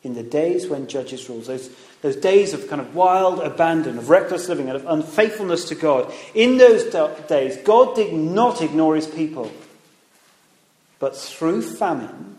In 0.03 0.15
the 0.15 0.23
days 0.23 0.69
when 0.69 0.87
judges 0.87 1.29
ruled, 1.29 1.45
those, 1.45 1.71
those 2.03 2.17
days 2.17 2.53
of 2.53 2.69
kind 2.69 2.81
of 2.81 2.95
wild 2.95 3.41
abandon, 3.41 3.97
of 3.97 4.11
reckless 4.11 4.49
living, 4.49 4.69
and 4.69 4.77
of 4.77 4.87
unfaithfulness 4.87 5.67
to 5.69 5.75
God, 5.75 6.13
in 6.35 6.59
those 6.59 6.85
days, 7.27 7.57
God 7.59 7.97
did 7.97 8.13
not 8.13 8.61
ignore 8.61 8.97
his 8.97 9.07
people, 9.07 9.51
but 10.99 11.17
through 11.17 11.63
famine 11.63 12.34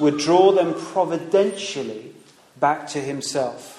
would 0.00 0.18
draw 0.18 0.52
them 0.52 0.74
providentially 0.74 2.12
back 2.58 2.88
to 2.88 3.00
himself. 3.00 3.76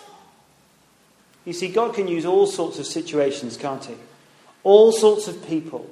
You 1.43 1.53
see, 1.53 1.69
God 1.69 1.95
can 1.95 2.07
use 2.07 2.25
all 2.25 2.47
sorts 2.47 2.79
of 2.79 2.85
situations, 2.85 3.57
can't 3.57 3.83
he? 3.83 3.95
All 4.63 4.91
sorts 4.91 5.27
of 5.27 5.45
people 5.47 5.89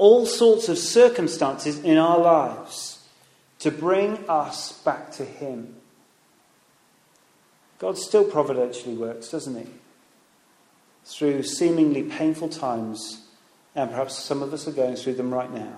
all 0.00 0.24
sorts 0.24 0.70
of 0.70 0.78
circumstances 0.78 1.78
in 1.80 1.98
our 1.98 2.18
lives 2.18 3.06
to 3.58 3.70
bring 3.70 4.16
us 4.30 4.72
back 4.82 5.12
to 5.12 5.26
Him. 5.26 5.74
God 7.78 7.98
still 7.98 8.24
providentially 8.24 8.94
works, 8.94 9.28
doesn't 9.28 9.58
He? 9.58 9.70
Through 11.04 11.42
seemingly 11.42 12.02
painful 12.02 12.48
times, 12.48 13.26
and 13.74 13.90
perhaps 13.90 14.14
some 14.14 14.42
of 14.42 14.54
us 14.54 14.66
are 14.66 14.72
going 14.72 14.96
through 14.96 15.14
them 15.14 15.34
right 15.34 15.52
now, 15.52 15.76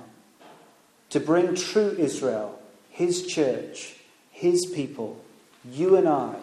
to 1.10 1.18
bring 1.18 1.56
true 1.56 1.96
Israel, 1.98 2.61
His 2.92 3.26
church, 3.26 3.96
His 4.30 4.66
people, 4.66 5.18
you 5.64 5.96
and 5.96 6.06
I, 6.06 6.36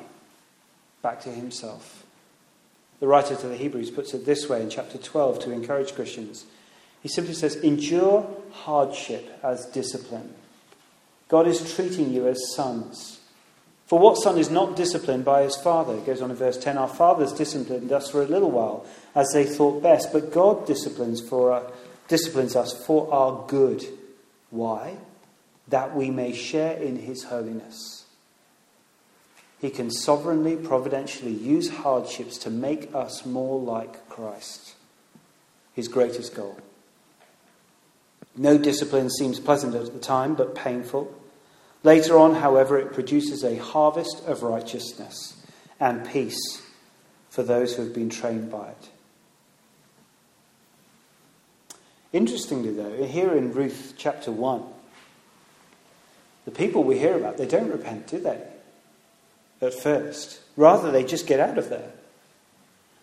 back 1.03 1.21
to 1.21 1.29
Himself. 1.29 2.03
The 2.99 3.07
writer 3.07 3.35
to 3.35 3.47
the 3.47 3.55
Hebrews 3.55 3.91
puts 3.91 4.13
it 4.13 4.25
this 4.25 4.49
way 4.49 4.61
in 4.61 4.69
chapter 4.69 4.97
12 4.97 5.39
to 5.41 5.51
encourage 5.51 5.93
Christians. 5.93 6.45
He 7.01 7.07
simply 7.07 7.35
says, 7.35 7.55
endure 7.57 8.27
hardship 8.51 9.39
as 9.41 9.65
discipline. 9.67 10.33
God 11.29 11.47
is 11.47 11.75
treating 11.75 12.11
you 12.11 12.27
as 12.27 12.53
sons. 12.55 13.19
For 13.85 13.99
what 13.99 14.17
son 14.17 14.37
is 14.37 14.49
not 14.49 14.75
disciplined 14.75 15.23
by 15.23 15.43
his 15.43 15.55
father? 15.55 15.95
It 15.95 16.05
goes 16.05 16.21
on 16.21 16.31
in 16.31 16.35
verse 16.35 16.57
10 16.57 16.77
Our 16.77 16.87
fathers 16.87 17.31
disciplined 17.31 17.91
us 17.91 18.09
for 18.09 18.21
a 18.21 18.27
little 18.27 18.51
while, 18.51 18.85
as 19.15 19.29
they 19.33 19.45
thought 19.45 19.81
best, 19.81 20.11
but 20.11 20.33
God 20.33 20.65
disciplines, 20.67 21.21
for, 21.21 21.53
uh, 21.53 21.71
disciplines 22.07 22.55
us 22.55 22.73
for 22.85 23.11
our 23.13 23.45
good. 23.47 23.85
Why? 24.49 24.97
That 25.69 25.95
we 25.95 26.09
may 26.09 26.33
share 26.33 26.77
in 26.77 26.97
his 26.97 27.23
holiness. 27.23 28.05
He 29.59 29.69
can 29.69 29.91
sovereignly, 29.91 30.55
providentially 30.55 31.33
use 31.33 31.69
hardships 31.69 32.37
to 32.39 32.49
make 32.49 32.93
us 32.95 33.25
more 33.25 33.59
like 33.59 34.07
Christ, 34.07 34.75
his 35.73 35.87
greatest 35.87 36.33
goal. 36.33 36.57
No 38.37 38.57
discipline 38.57 39.09
seems 39.09 39.39
pleasant 39.39 39.75
at 39.75 39.91
the 39.91 39.99
time, 39.99 40.35
but 40.35 40.55
painful. 40.55 41.13
Later 41.83 42.17
on, 42.17 42.35
however, 42.35 42.77
it 42.77 42.93
produces 42.93 43.43
a 43.43 43.57
harvest 43.57 44.23
of 44.25 44.43
righteousness 44.43 45.35
and 45.79 46.07
peace 46.07 46.61
for 47.29 47.43
those 47.43 47.75
who 47.75 47.83
have 47.83 47.93
been 47.93 48.09
trained 48.09 48.49
by 48.49 48.69
it. 48.69 48.89
Interestingly, 52.11 52.73
though, 52.73 53.03
here 53.03 53.33
in 53.33 53.53
Ruth 53.53 53.93
chapter 53.97 54.31
1, 54.31 54.63
the 56.49 56.55
people 56.55 56.83
we 56.83 56.97
hear 56.97 57.15
about, 57.15 57.37
they 57.37 57.45
don't 57.45 57.69
repent, 57.69 58.07
do 58.07 58.19
they? 58.19 58.41
At 59.61 59.73
first. 59.73 60.39
Rather, 60.57 60.91
they 60.91 61.03
just 61.03 61.27
get 61.27 61.39
out 61.39 61.59
of 61.59 61.69
there. 61.69 61.91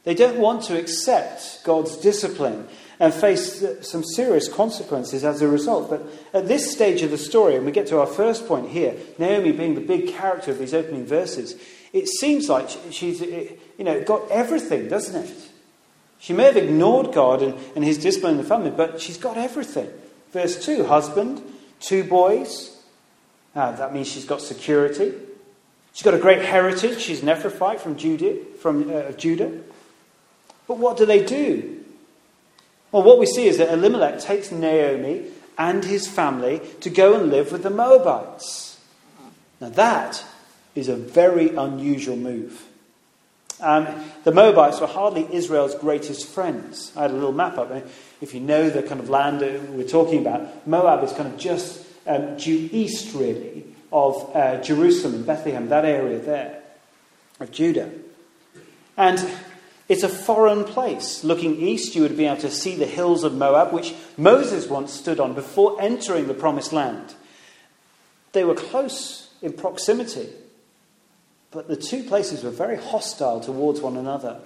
They 0.03 0.15
don't 0.15 0.39
want 0.39 0.65
to 0.65 0.77
accept 0.79 1.61
God's 1.63 1.97
discipline 1.97 2.67
and 2.99 3.15
face 3.15 3.65
some 3.83 4.03
serious 4.03 4.49
consequences 4.49 5.25
as 5.25 5.43
a 5.43 5.49
result. 5.49 5.91
But 5.91 6.03
at 6.33 6.49
this 6.49 6.73
stage 6.73 7.03
of 7.03 7.13
the 7.13 7.19
story, 7.19 7.55
and 7.55 7.65
we 7.65 7.71
get 7.71 7.87
to 7.89 8.01
our 8.01 8.07
first 8.07 8.49
point 8.49 8.71
here, 8.71 8.97
Naomi 9.19 9.53
being 9.53 9.77
the 9.77 9.81
big 9.81 10.09
character 10.09 10.51
of 10.51 10.59
these 10.59 10.75
opening 10.75 11.07
verses, 11.07 11.55
it 11.93 12.09
seems 12.09 12.49
like 12.49 12.69
she's 12.91 13.21
you 13.21 13.59
know, 13.79 14.03
got 14.03 14.29
everything, 14.31 14.89
doesn't 14.89 15.25
it? 15.25 15.51
She 16.19 16.33
may 16.33 16.45
have 16.45 16.57
ignored 16.57 17.13
God 17.13 17.43
and, 17.43 17.55
and 17.77 17.85
his 17.85 17.99
discipline 17.99 18.33
in 18.33 18.39
the 18.39 18.49
family, 18.49 18.71
but 18.71 19.01
she's 19.01 19.19
got 19.19 19.37
everything. 19.37 19.89
Verse 20.33 20.65
2 20.65 20.87
husband, 20.87 21.43
two 21.79 22.03
boys. 22.03 22.76
Now, 23.57 23.73
that 23.73 23.95
means 23.95 24.07
she's 24.07 24.27
got 24.27 24.43
security. 24.43 25.15
She's 25.95 26.03
got 26.03 26.13
a 26.13 26.19
great 26.19 26.43
heritage. 26.43 27.01
She's 27.01 27.23
an 27.23 27.29
Ephrathite 27.29 27.81
from 27.81 27.97
Judah. 27.97 28.37
From, 28.61 28.95
uh, 28.95 29.13
Judah. 29.13 29.51
But 30.69 30.77
what 30.77 30.99
do 30.99 31.07
they 31.07 31.25
do? 31.25 31.83
Well, 32.93 33.03
what 33.03 33.19
we 33.19 33.25
see 33.25 33.49
is 33.49 33.57
that 33.57 33.73
Elimelech 33.73 34.21
takes 34.21 34.53
Naomi 34.53 35.23
and 35.57 35.83
his 35.83 36.07
family 36.07 36.61
to 36.83 36.91
go 36.91 37.15
and 37.15 37.31
live 37.31 37.51
with 37.51 37.63
the 37.63 37.71
Moabites. 37.71 38.79
Now, 39.59 39.71
that 39.71 40.23
is 40.75 40.89
a 40.89 40.97
very 40.97 41.57
unusual 41.57 42.17
move. 42.17 42.63
Um, 43.59 43.87
the 44.25 44.33
Moabites 44.33 44.83
were 44.83 44.87
hardly 44.87 45.27
Israel's 45.33 45.75
greatest 45.75 46.29
friends. 46.29 46.93
I 46.95 47.03
had 47.03 47.11
a 47.11 47.15
little 47.15 47.33
map 47.33 47.57
up. 47.57 47.73
If 48.21 48.35
you 48.35 48.41
know 48.41 48.69
the 48.69 48.83
kind 48.83 49.01
of 49.01 49.09
land 49.09 49.41
we're 49.41 49.89
talking 49.89 50.19
about, 50.21 50.67
Moab 50.67 51.03
is 51.05 51.15
kind 51.15 51.33
of 51.33 51.39
just 51.39 51.86
um, 52.07 52.37
due 52.37 52.69
east, 52.73 53.15
really, 53.15 53.65
of 53.93 54.35
uh, 54.35 54.61
Jerusalem 54.63 55.25
Bethlehem, 55.25 55.69
that 55.69 55.85
area 55.85 56.19
there 56.19 56.63
of 57.41 57.51
Judah. 57.51 57.91
And 58.97 59.25
it's 59.89 60.03
a 60.03 60.09
foreign 60.09 60.65
place. 60.65 61.23
Looking 61.23 61.57
east, 61.61 61.95
you 61.95 62.03
would 62.03 62.17
be 62.17 62.27
able 62.27 62.41
to 62.41 62.51
see 62.51 62.75
the 62.75 62.87
hills 62.87 63.25
of 63.25 63.35
Moab, 63.35 63.73
which 63.73 63.95
Moses 64.17 64.67
once 64.69 64.93
stood 64.93 65.21
on 65.21 65.35
before 65.35 65.81
entering 65.81 66.27
the 66.27 66.35
promised 66.35 66.73
land. 66.73 67.15
They 68.33 68.45
were 68.45 68.55
close 68.55 69.31
in 69.43 69.53
proximity, 69.53 70.29
but 71.51 71.69
the 71.69 71.77
two 71.77 72.03
places 72.03 72.43
were 72.43 72.51
very 72.51 72.77
hostile 72.77 73.41
towards 73.41 73.81
one 73.81 73.97
another. 73.97 74.41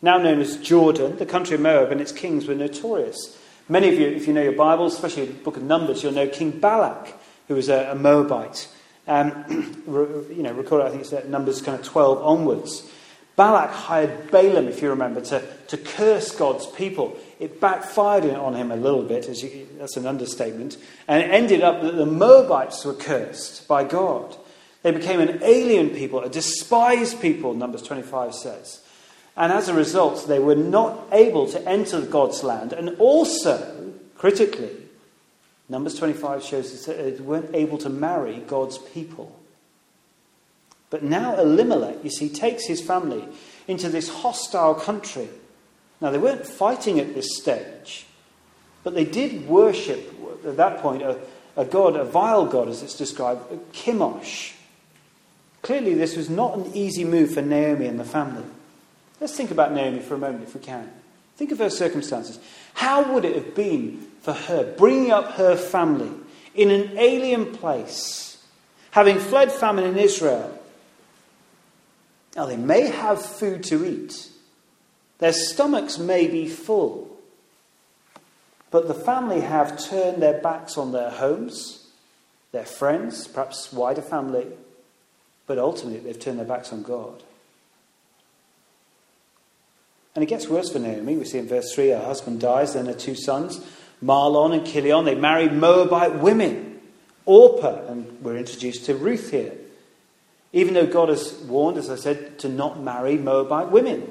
Now 0.00 0.18
known 0.18 0.40
as 0.40 0.56
Jordan, 0.56 1.16
the 1.18 1.26
country 1.26 1.54
of 1.54 1.60
Moab 1.60 1.90
and 1.92 2.00
its 2.00 2.12
kings 2.12 2.46
were 2.46 2.54
notorious. 2.54 3.36
Many 3.68 3.88
of 3.88 3.98
you, 3.98 4.06
if 4.06 4.28
you 4.28 4.32
know 4.32 4.44
your 4.44 4.52
Bibles, 4.52 4.94
especially 4.94 5.26
the 5.26 5.32
book 5.32 5.56
of 5.56 5.64
Numbers, 5.64 6.00
you'll 6.00 6.12
know 6.12 6.28
King 6.28 6.52
Balak, 6.52 7.12
who 7.48 7.56
was 7.56 7.68
a, 7.68 7.90
a 7.90 7.94
Moabite. 7.96 8.68
Um, 9.08 9.32
you 10.30 10.44
know, 10.44 10.52
recorded, 10.52 10.86
I 10.86 10.90
think 10.90 11.02
it's 11.02 11.26
Numbers 11.26 11.62
kind 11.62 11.76
of 11.76 11.84
12 11.84 12.22
onwards. 12.22 12.88
Balak 13.34 13.70
hired 13.70 14.30
Balaam, 14.30 14.68
if 14.68 14.80
you 14.80 14.90
remember, 14.90 15.20
to, 15.20 15.42
to 15.66 15.76
curse 15.76 16.30
God's 16.30 16.68
people. 16.68 17.18
It 17.40 17.60
backfired 17.60 18.24
on 18.24 18.54
him 18.54 18.70
a 18.70 18.76
little 18.76 19.02
bit, 19.02 19.28
as 19.28 19.42
you, 19.42 19.66
that's 19.78 19.96
an 19.96 20.06
understatement, 20.06 20.76
and 21.08 21.24
it 21.24 21.30
ended 21.32 21.62
up 21.62 21.82
that 21.82 21.96
the 21.96 22.06
Moabites 22.06 22.84
were 22.84 22.94
cursed 22.94 23.66
by 23.66 23.82
God. 23.82 24.36
They 24.82 24.92
became 24.92 25.18
an 25.18 25.40
alien 25.42 25.90
people, 25.90 26.20
a 26.20 26.30
despised 26.30 27.20
people, 27.20 27.52
Numbers 27.52 27.82
25 27.82 28.32
says. 28.32 28.85
And 29.36 29.52
as 29.52 29.68
a 29.68 29.74
result, 29.74 30.26
they 30.28 30.38
were 30.38 30.54
not 30.54 31.06
able 31.12 31.46
to 31.48 31.68
enter 31.68 32.00
God's 32.00 32.42
land. 32.42 32.72
And 32.72 32.96
also, 32.98 33.92
critically, 34.16 34.70
Numbers 35.68 35.96
25 35.96 36.42
shows 36.42 36.86
that 36.86 36.96
they 36.96 37.22
weren't 37.22 37.54
able 37.54 37.78
to 37.78 37.90
marry 37.90 38.38
God's 38.46 38.78
people. 38.78 39.36
But 40.90 41.02
now 41.02 41.36
Elimelech, 41.36 42.04
you 42.04 42.10
see, 42.10 42.28
takes 42.28 42.66
his 42.66 42.80
family 42.80 43.24
into 43.66 43.88
this 43.88 44.08
hostile 44.08 44.74
country. 44.74 45.28
Now, 46.00 46.10
they 46.10 46.18
weren't 46.18 46.46
fighting 46.46 47.00
at 47.00 47.14
this 47.14 47.36
stage, 47.36 48.06
but 48.84 48.94
they 48.94 49.04
did 49.04 49.48
worship, 49.48 50.14
at 50.46 50.56
that 50.56 50.78
point, 50.78 51.02
a, 51.02 51.18
a 51.56 51.64
god, 51.64 51.96
a 51.96 52.04
vile 52.04 52.46
god, 52.46 52.68
as 52.68 52.82
it's 52.82 52.96
described, 52.96 53.40
Chemosh. 53.72 54.52
Clearly, 55.62 55.94
this 55.94 56.16
was 56.16 56.30
not 56.30 56.56
an 56.56 56.70
easy 56.76 57.04
move 57.04 57.32
for 57.32 57.42
Naomi 57.42 57.86
and 57.86 57.98
the 57.98 58.04
family. 58.04 58.44
Let's 59.20 59.36
think 59.36 59.50
about 59.50 59.72
Naomi 59.72 60.00
for 60.00 60.14
a 60.14 60.18
moment, 60.18 60.44
if 60.44 60.54
we 60.54 60.60
can. 60.60 60.90
Think 61.36 61.52
of 61.52 61.58
her 61.58 61.70
circumstances. 61.70 62.38
How 62.74 63.12
would 63.12 63.24
it 63.24 63.34
have 63.34 63.54
been 63.54 64.06
for 64.20 64.32
her 64.32 64.74
bringing 64.76 65.10
up 65.10 65.32
her 65.32 65.56
family 65.56 66.10
in 66.54 66.70
an 66.70 66.98
alien 66.98 67.52
place, 67.54 68.42
having 68.90 69.18
fled 69.18 69.52
famine 69.52 69.84
in 69.84 69.98
Israel, 69.98 70.56
now, 72.36 72.44
they 72.44 72.58
may 72.58 72.88
have 72.88 73.24
food 73.24 73.64
to 73.64 73.84
eat, 73.86 74.28
their 75.18 75.32
stomachs 75.32 75.98
may 75.98 76.28
be 76.28 76.46
full, 76.46 77.16
but 78.70 78.88
the 78.88 78.94
family 78.94 79.40
have 79.40 79.82
turned 79.82 80.22
their 80.22 80.38
backs 80.42 80.76
on 80.76 80.92
their 80.92 81.08
homes, 81.08 81.88
their 82.52 82.66
friends, 82.66 83.26
perhaps 83.26 83.72
wider 83.72 84.02
family, 84.02 84.48
but 85.46 85.56
ultimately 85.56 86.00
they've 86.00 86.20
turned 86.20 86.38
their 86.38 86.46
backs 86.46 86.74
on 86.74 86.82
God. 86.82 87.22
And 90.16 90.22
it 90.22 90.28
gets 90.28 90.48
worse 90.48 90.72
for 90.72 90.78
Naomi. 90.78 91.16
We 91.16 91.26
see 91.26 91.38
in 91.38 91.46
verse 91.46 91.74
3 91.74 91.90
her 91.90 92.02
husband 92.02 92.40
dies, 92.40 92.72
then 92.72 92.86
her 92.86 92.94
two 92.94 93.14
sons, 93.14 93.60
Mahlon 94.02 94.54
and 94.54 94.66
Chilion, 94.66 95.04
they 95.04 95.14
marry 95.14 95.48
Moabite 95.48 96.16
women, 96.16 96.80
Orpah, 97.26 97.86
and 97.86 98.22
we're 98.22 98.38
introduced 98.38 98.86
to 98.86 98.96
Ruth 98.96 99.30
here. 99.30 99.52
Even 100.54 100.72
though 100.72 100.86
God 100.86 101.10
has 101.10 101.34
warned, 101.46 101.76
as 101.76 101.90
I 101.90 101.96
said, 101.96 102.38
to 102.38 102.48
not 102.48 102.80
marry 102.80 103.18
Moabite 103.18 103.70
women. 103.70 104.10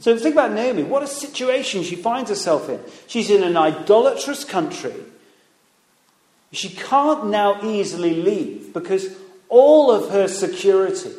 So 0.00 0.16
think 0.18 0.34
about 0.34 0.52
Naomi. 0.52 0.82
What 0.82 1.02
a 1.02 1.06
situation 1.06 1.82
she 1.82 1.96
finds 1.96 2.28
herself 2.28 2.68
in. 2.68 2.78
She's 3.06 3.30
in 3.30 3.42
an 3.42 3.56
idolatrous 3.56 4.44
country. 4.44 4.94
She 6.52 6.68
can't 6.68 7.28
now 7.28 7.64
easily 7.64 8.16
leave 8.16 8.74
because 8.74 9.16
all 9.48 9.90
of 9.90 10.10
her 10.10 10.28
security, 10.28 11.12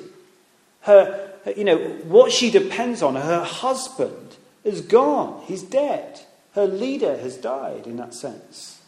her, 0.81 1.24
you 1.55 1.63
know, 1.63 1.77
what 1.77 2.31
she 2.31 2.49
depends 2.49 3.01
on, 3.01 3.15
her 3.15 3.43
husband, 3.43 4.35
is 4.63 4.81
gone. 4.81 5.43
He's 5.45 5.63
dead. 5.63 6.21
Her 6.53 6.65
leader 6.65 7.17
has 7.17 7.37
died 7.37 7.85
in 7.85 7.97
that 7.97 8.13
sense. 8.13 8.81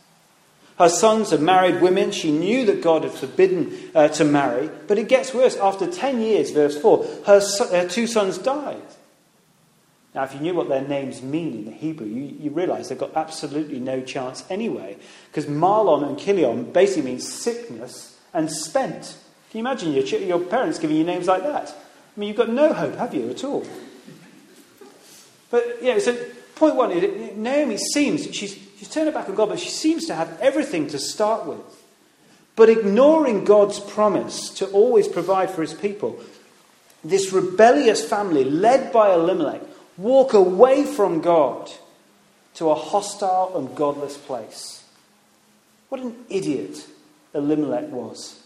Her 0.78 0.90
sons 0.90 1.34
are 1.34 1.40
married 1.40 1.82
women. 1.82 2.12
She 2.12 2.32
knew 2.32 2.66
that 2.66 2.84
God 2.84 3.04
had 3.04 3.12
forbidden 3.12 3.92
uh, 3.96 4.10
to 4.10 4.24
marry. 4.24 4.70
But 4.88 4.98
it 4.98 5.08
gets 5.08 5.34
worse. 5.34 5.56
After 5.58 5.90
10 5.90 6.22
years, 6.22 6.52
verse 6.52 6.80
4, 6.80 7.06
her, 7.26 7.42
her 7.72 7.88
two 7.88 8.08
sons 8.08 8.38
died. 8.38 8.82
Now, 10.14 10.24
if 10.24 10.34
you 10.34 10.40
knew 10.40 10.56
what 10.56 10.70
their 10.70 10.88
names 10.88 11.22
mean 11.22 11.54
in 11.54 11.66
the 11.66 11.72
Hebrew, 11.72 12.08
you, 12.08 12.36
you 12.40 12.50
realize 12.52 12.90
they've 12.90 12.98
got 12.98 13.16
absolutely 13.16 13.80
no 13.80 14.02
chance 14.02 14.44
anyway. 14.50 14.98
Because 15.28 15.46
Mahlon 15.46 16.08
and 16.08 16.18
Chilion 16.18 16.72
basically 16.72 17.12
means 17.12 17.28
sickness 17.28 18.18
and 18.34 18.52
spent. 18.52 19.18
Can 19.52 19.60
you 19.60 19.62
imagine 19.62 19.94
your, 19.94 20.06
your 20.06 20.40
parents 20.40 20.80
giving 20.80 20.98
you 20.98 21.04
names 21.04 21.28
like 21.28 21.44
that? 21.44 21.74
I 22.18 22.20
mean, 22.20 22.30
you've 22.30 22.38
got 22.38 22.50
no 22.50 22.74
hope, 22.74 22.96
have 22.96 23.14
you, 23.14 23.30
at 23.30 23.44
all? 23.44 23.66
But, 25.52 25.78
yeah, 25.82 26.00
so 26.00 26.18
point 26.56 26.76
one, 26.76 26.92
is 26.92 27.38
Naomi 27.38 27.78
seems, 27.78 28.36
she's, 28.36 28.60
She's 28.78 28.90
turned 28.90 29.08
her 29.08 29.12
back 29.12 29.28
on 29.28 29.36
God, 29.36 29.50
but 29.50 29.60
she 29.60 29.70
seems 29.70 30.06
to 30.06 30.14
have 30.14 30.40
everything 30.40 30.88
to 30.90 31.00
start 31.00 31.48
with. 31.48 31.84
But 32.56 32.70
ignoring 32.70 33.44
God's 33.44 33.80
promise 33.80 34.50
to 34.52 34.68
always 34.68 35.08
provide 35.08 35.50
for 35.50 35.62
his 35.62 35.74
people, 35.74 36.20
this 37.04 37.34
rebellious 37.34 38.08
family, 38.08 38.44
led 38.44 38.94
by 38.94 39.14
Elimelech, 39.14 39.62
walk 39.98 40.34
away 40.34 40.84
from 40.86 41.22
God 41.22 41.72
to 42.56 42.70
a 42.70 42.76
hostile 42.76 43.58
and 43.58 43.76
godless 43.76 44.16
place. 44.18 44.84
What 45.90 46.02
an 46.02 46.16
idiot 46.30 46.86
Elimelech 47.34 47.90
was. 47.90 48.37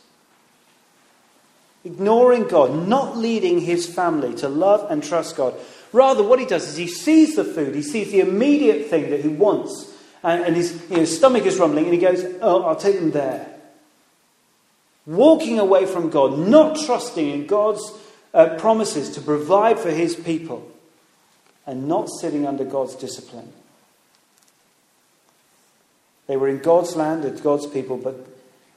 Ignoring 1.83 2.43
God, 2.47 2.87
not 2.87 3.17
leading 3.17 3.59
his 3.59 3.87
family 3.87 4.35
to 4.35 4.47
love 4.47 4.89
and 4.91 5.03
trust 5.03 5.35
God. 5.35 5.55
Rather, 5.91 6.23
what 6.23 6.39
he 6.39 6.45
does 6.45 6.67
is 6.67 6.77
he 6.77 6.87
sees 6.87 7.35
the 7.35 7.43
food, 7.43 7.75
he 7.75 7.81
sees 7.81 8.11
the 8.11 8.19
immediate 8.19 8.87
thing 8.87 9.09
that 9.09 9.21
he 9.21 9.27
wants, 9.27 9.91
and, 10.23 10.43
and 10.43 10.55
his, 10.55 10.79
his 10.89 11.15
stomach 11.15 11.45
is 11.45 11.57
rumbling, 11.57 11.85
and 11.85 11.93
he 11.93 11.99
goes, 11.99 12.23
Oh, 12.41 12.63
I'll 12.63 12.75
take 12.75 12.95
them 12.95 13.11
there. 13.11 13.47
Walking 15.07 15.59
away 15.59 15.87
from 15.87 16.11
God, 16.11 16.37
not 16.37 16.79
trusting 16.85 17.27
in 17.27 17.47
God's 17.47 17.91
uh, 18.33 18.55
promises 18.57 19.09
to 19.11 19.21
provide 19.21 19.79
for 19.79 19.89
his 19.89 20.15
people, 20.15 20.71
and 21.65 21.87
not 21.87 22.09
sitting 22.09 22.45
under 22.45 22.63
God's 22.63 22.95
discipline. 22.95 23.51
They 26.27 26.37
were 26.37 26.47
in 26.47 26.59
God's 26.59 26.95
land 26.95 27.41
God's 27.43 27.67
people, 27.67 27.97
but, 27.97 28.25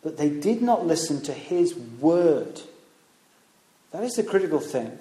but 0.03 0.17
they 0.17 0.29
did 0.29 0.62
not 0.62 0.87
listen 0.87 1.23
to 1.23 1.33
his 1.33 1.75
word. 1.75 2.62
That 3.94 4.02
is 4.02 4.14
the 4.14 4.24
critical 4.24 4.59
thing. 4.59 4.98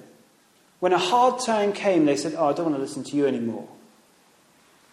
When 0.79 0.93
a 0.93 0.99
hard 0.99 1.41
time 1.41 1.73
came, 1.73 2.05
they 2.05 2.15
said, 2.15 2.35
Oh, 2.37 2.49
I 2.49 2.53
don't 2.53 2.65
want 2.65 2.75
to 2.75 2.81
listen 2.81 3.03
to 3.05 3.17
you 3.17 3.25
anymore. 3.25 3.67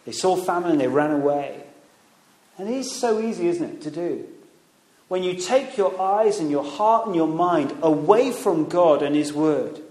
They 0.06 0.12
saw 0.12 0.36
famine 0.36 0.70
and 0.70 0.80
they 0.80 0.88
ran 0.88 1.10
away. 1.10 1.62
And 2.56 2.66
it 2.70 2.78
is 2.78 2.98
so 2.98 3.20
easy, 3.20 3.48
isn't 3.48 3.62
it, 3.62 3.82
to 3.82 3.90
do? 3.90 4.26
When 5.08 5.22
you 5.22 5.34
take 5.34 5.76
your 5.76 6.00
eyes 6.00 6.38
and 6.38 6.50
your 6.50 6.64
heart 6.64 7.08
and 7.08 7.14
your 7.14 7.28
mind 7.28 7.76
away 7.82 8.32
from 8.32 8.70
God 8.70 9.02
and 9.02 9.14
His 9.14 9.34
Word 9.34 9.82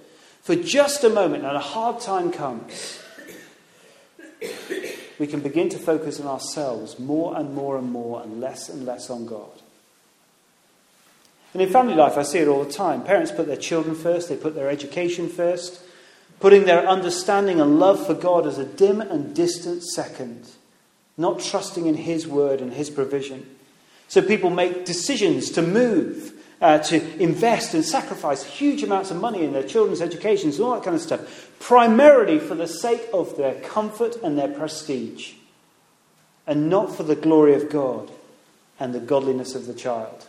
for 0.42 0.56
just 0.56 1.04
a 1.04 1.10
moment 1.10 1.46
and 1.46 1.56
a 1.56 1.60
hard 1.60 2.00
time 2.00 2.32
comes, 2.32 3.00
we 5.20 5.28
can 5.28 5.42
begin 5.42 5.70
to 5.70 5.78
focus 5.78 6.20
on 6.20 6.26
ourselves 6.26 6.98
more 6.98 7.38
and 7.38 7.54
more 7.54 7.78
and 7.78 7.92
more 7.92 8.24
and 8.24 8.42
less 8.42 8.70
and 8.70 8.88
less 8.88 9.12
on 9.12 9.28
God. 9.28 9.62
And 11.54 11.62
in 11.62 11.70
family 11.70 11.96
life, 11.96 12.18
I 12.18 12.24
see 12.24 12.40
it 12.40 12.48
all 12.48 12.64
the 12.64 12.72
time. 12.72 13.04
Parents 13.04 13.32
put 13.32 13.48
their 13.48 13.58
children 13.58 13.96
first, 13.96 14.30
they 14.30 14.38
put 14.38 14.56
their 14.56 14.70
education 14.70 15.30
first, 15.30 15.82
putting 16.40 16.66
their 16.66 16.88
understanding 16.88 17.60
and 17.60 17.80
love 17.80 18.06
for 18.06 18.14
God 18.14 18.46
as 18.46 18.58
a 18.58 18.66
dim 18.66 19.02
and 19.02 19.36
distant 19.36 19.84
second, 19.84 20.52
not 21.18 21.40
trusting 21.40 21.86
in 21.88 21.96
His 21.96 22.28
word 22.28 22.62
and 22.62 22.74
His 22.74 22.90
provision. 22.90 23.46
So 24.08 24.22
people 24.22 24.50
make 24.50 24.86
decisions 24.86 25.52
to 25.52 25.62
move, 25.62 26.34
uh, 26.62 26.80
to 26.80 27.22
invest 27.22 27.74
and 27.74 27.84
sacrifice 27.84 28.44
huge 28.44 28.84
amounts 28.84 29.12
of 29.12 29.20
money 29.20 29.44
in 29.44 29.54
their 29.54 29.64
children's 29.64 30.02
educations 30.02 30.58
and 30.58 30.66
all 30.66 30.76
that 30.76 30.84
kind 30.84 30.96
of 30.96 31.02
stuff, 31.02 31.52
primarily 31.60 32.40
for 32.40 32.56
the 32.56 32.68
sake 32.68 33.08
of 33.14 33.36
their 33.38 33.56
comfort 33.62 34.16
and 34.24 34.38
their 34.38 34.48
prestige, 34.48 35.34
and 36.46 36.70
not 36.70 36.96
for 36.96 37.04
the 37.04 37.16
glory 37.16 37.54
of 37.56 37.70
God 37.70 38.12
and 38.80 38.94
the 38.94 39.00
godliness 39.00 39.56
of 39.56 39.66
the 39.66 39.74
child. 39.74 40.29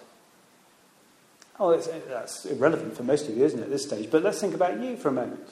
Oh, 1.61 1.77
that's 1.77 2.47
irrelevant 2.47 2.97
for 2.97 3.03
most 3.03 3.29
of 3.29 3.37
you, 3.37 3.45
isn't 3.45 3.61
it, 3.61 3.65
at 3.65 3.71
this 3.71 3.85
stage? 3.85 4.11
But 4.11 4.23
let's 4.23 4.41
think 4.41 4.55
about 4.55 4.81
you 4.81 4.97
for 4.97 5.11
a 5.11 5.13
moment. 5.13 5.47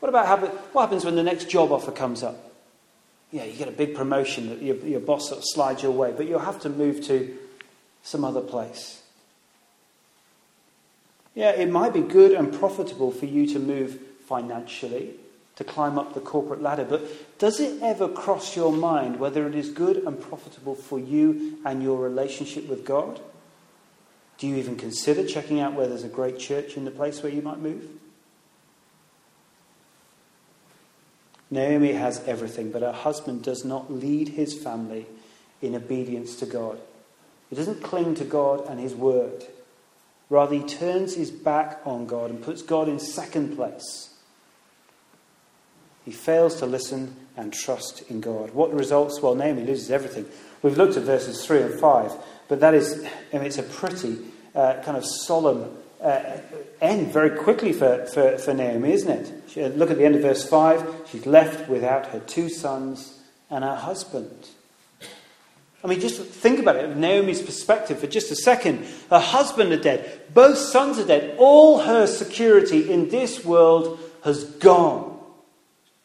What 0.00 0.08
about 0.08 0.26
happen, 0.26 0.48
what 0.72 0.82
happens 0.82 1.04
when 1.04 1.14
the 1.14 1.22
next 1.22 1.50
job 1.50 1.70
offer 1.72 1.92
comes 1.92 2.22
up? 2.22 2.52
Yeah, 3.30 3.44
you 3.44 3.52
get 3.52 3.68
a 3.68 3.72
big 3.72 3.94
promotion 3.94 4.48
that 4.48 4.62
your, 4.62 4.76
your 4.76 5.00
boss 5.00 5.28
sort 5.28 5.38
of 5.38 5.44
slides 5.46 5.82
your 5.82 5.92
way, 5.92 6.14
but 6.16 6.26
you'll 6.26 6.38
have 6.38 6.60
to 6.60 6.70
move 6.70 7.04
to 7.04 7.36
some 8.02 8.24
other 8.24 8.40
place. 8.40 9.02
Yeah, 11.34 11.50
it 11.50 11.68
might 11.68 11.92
be 11.92 12.00
good 12.00 12.32
and 12.32 12.52
profitable 12.52 13.10
for 13.10 13.26
you 13.26 13.46
to 13.48 13.58
move 13.58 13.98
financially, 14.26 15.10
to 15.56 15.64
climb 15.64 15.98
up 15.98 16.14
the 16.14 16.20
corporate 16.20 16.62
ladder, 16.62 16.84
but 16.84 17.38
does 17.38 17.60
it 17.60 17.82
ever 17.82 18.08
cross 18.08 18.56
your 18.56 18.72
mind 18.72 19.20
whether 19.20 19.46
it 19.46 19.54
is 19.54 19.68
good 19.68 19.98
and 19.98 20.18
profitable 20.18 20.74
for 20.74 20.98
you 20.98 21.58
and 21.66 21.82
your 21.82 21.98
relationship 21.98 22.68
with 22.68 22.86
God? 22.86 23.20
Do 24.38 24.46
you 24.46 24.56
even 24.56 24.76
consider 24.76 25.26
checking 25.26 25.60
out 25.60 25.74
where 25.74 25.86
there's 25.86 26.04
a 26.04 26.08
great 26.08 26.38
church 26.38 26.76
in 26.76 26.84
the 26.84 26.90
place 26.90 27.22
where 27.22 27.32
you 27.32 27.42
might 27.42 27.58
move? 27.58 27.88
Naomi 31.50 31.92
has 31.92 32.20
everything, 32.26 32.72
but 32.72 32.82
her 32.82 32.92
husband 32.92 33.42
does 33.42 33.64
not 33.64 33.92
lead 33.92 34.30
his 34.30 34.54
family 34.60 35.06
in 35.62 35.74
obedience 35.74 36.36
to 36.36 36.46
God. 36.46 36.78
He 37.48 37.56
doesn't 37.56 37.82
cling 37.82 38.16
to 38.16 38.24
God 38.24 38.66
and 38.68 38.80
his 38.80 38.94
word. 38.94 39.44
Rather, 40.30 40.54
he 40.54 40.62
turns 40.64 41.14
his 41.14 41.30
back 41.30 41.80
on 41.84 42.06
God 42.06 42.30
and 42.30 42.42
puts 42.42 42.62
God 42.62 42.88
in 42.88 42.98
second 42.98 43.54
place. 43.54 44.14
He 46.04 46.10
fails 46.10 46.56
to 46.56 46.66
listen 46.66 47.14
and 47.36 47.52
trust 47.52 48.02
in 48.10 48.20
God. 48.20 48.50
What 48.50 48.72
results? 48.72 49.22
Well, 49.22 49.34
Naomi 49.34 49.64
loses 49.64 49.90
everything. 49.90 50.26
We've 50.62 50.76
looked 50.76 50.96
at 50.96 51.04
verses 51.04 51.44
3 51.44 51.62
and 51.62 51.80
5, 51.80 52.12
but 52.48 52.60
that 52.60 52.74
is, 52.74 53.06
I 53.32 53.36
mean, 53.38 53.46
it's 53.46 53.58
a 53.58 53.62
pretty 53.62 54.18
uh, 54.54 54.82
kind 54.82 54.96
of 54.96 55.04
solemn 55.04 55.76
uh, 56.02 56.38
end 56.80 57.12
very 57.12 57.30
quickly 57.30 57.72
for, 57.72 58.04
for, 58.06 58.36
for 58.38 58.52
Naomi, 58.52 58.92
isn't 58.92 59.10
it? 59.10 59.32
She, 59.48 59.62
uh, 59.62 59.68
look 59.68 59.90
at 59.90 59.96
the 59.96 60.04
end 60.04 60.14
of 60.14 60.22
verse 60.22 60.46
5. 60.46 61.08
She's 61.10 61.26
left 61.26 61.68
without 61.68 62.06
her 62.06 62.20
two 62.20 62.48
sons 62.48 63.20
and 63.50 63.64
her 63.64 63.76
husband. 63.76 64.48
I 65.82 65.86
mean, 65.86 66.00
just 66.00 66.22
think 66.22 66.58
about 66.58 66.76
it, 66.76 66.96
Naomi's 66.96 67.42
perspective 67.42 67.98
for 67.98 68.06
just 68.06 68.30
a 68.30 68.36
second. 68.36 68.86
Her 69.10 69.18
husband 69.18 69.70
are 69.72 69.80
dead, 69.80 70.22
both 70.32 70.56
sons 70.56 70.98
are 70.98 71.06
dead. 71.06 71.36
All 71.38 71.80
her 71.80 72.06
security 72.06 72.90
in 72.90 73.10
this 73.10 73.44
world 73.44 73.98
has 74.24 74.44
gone 74.44 75.18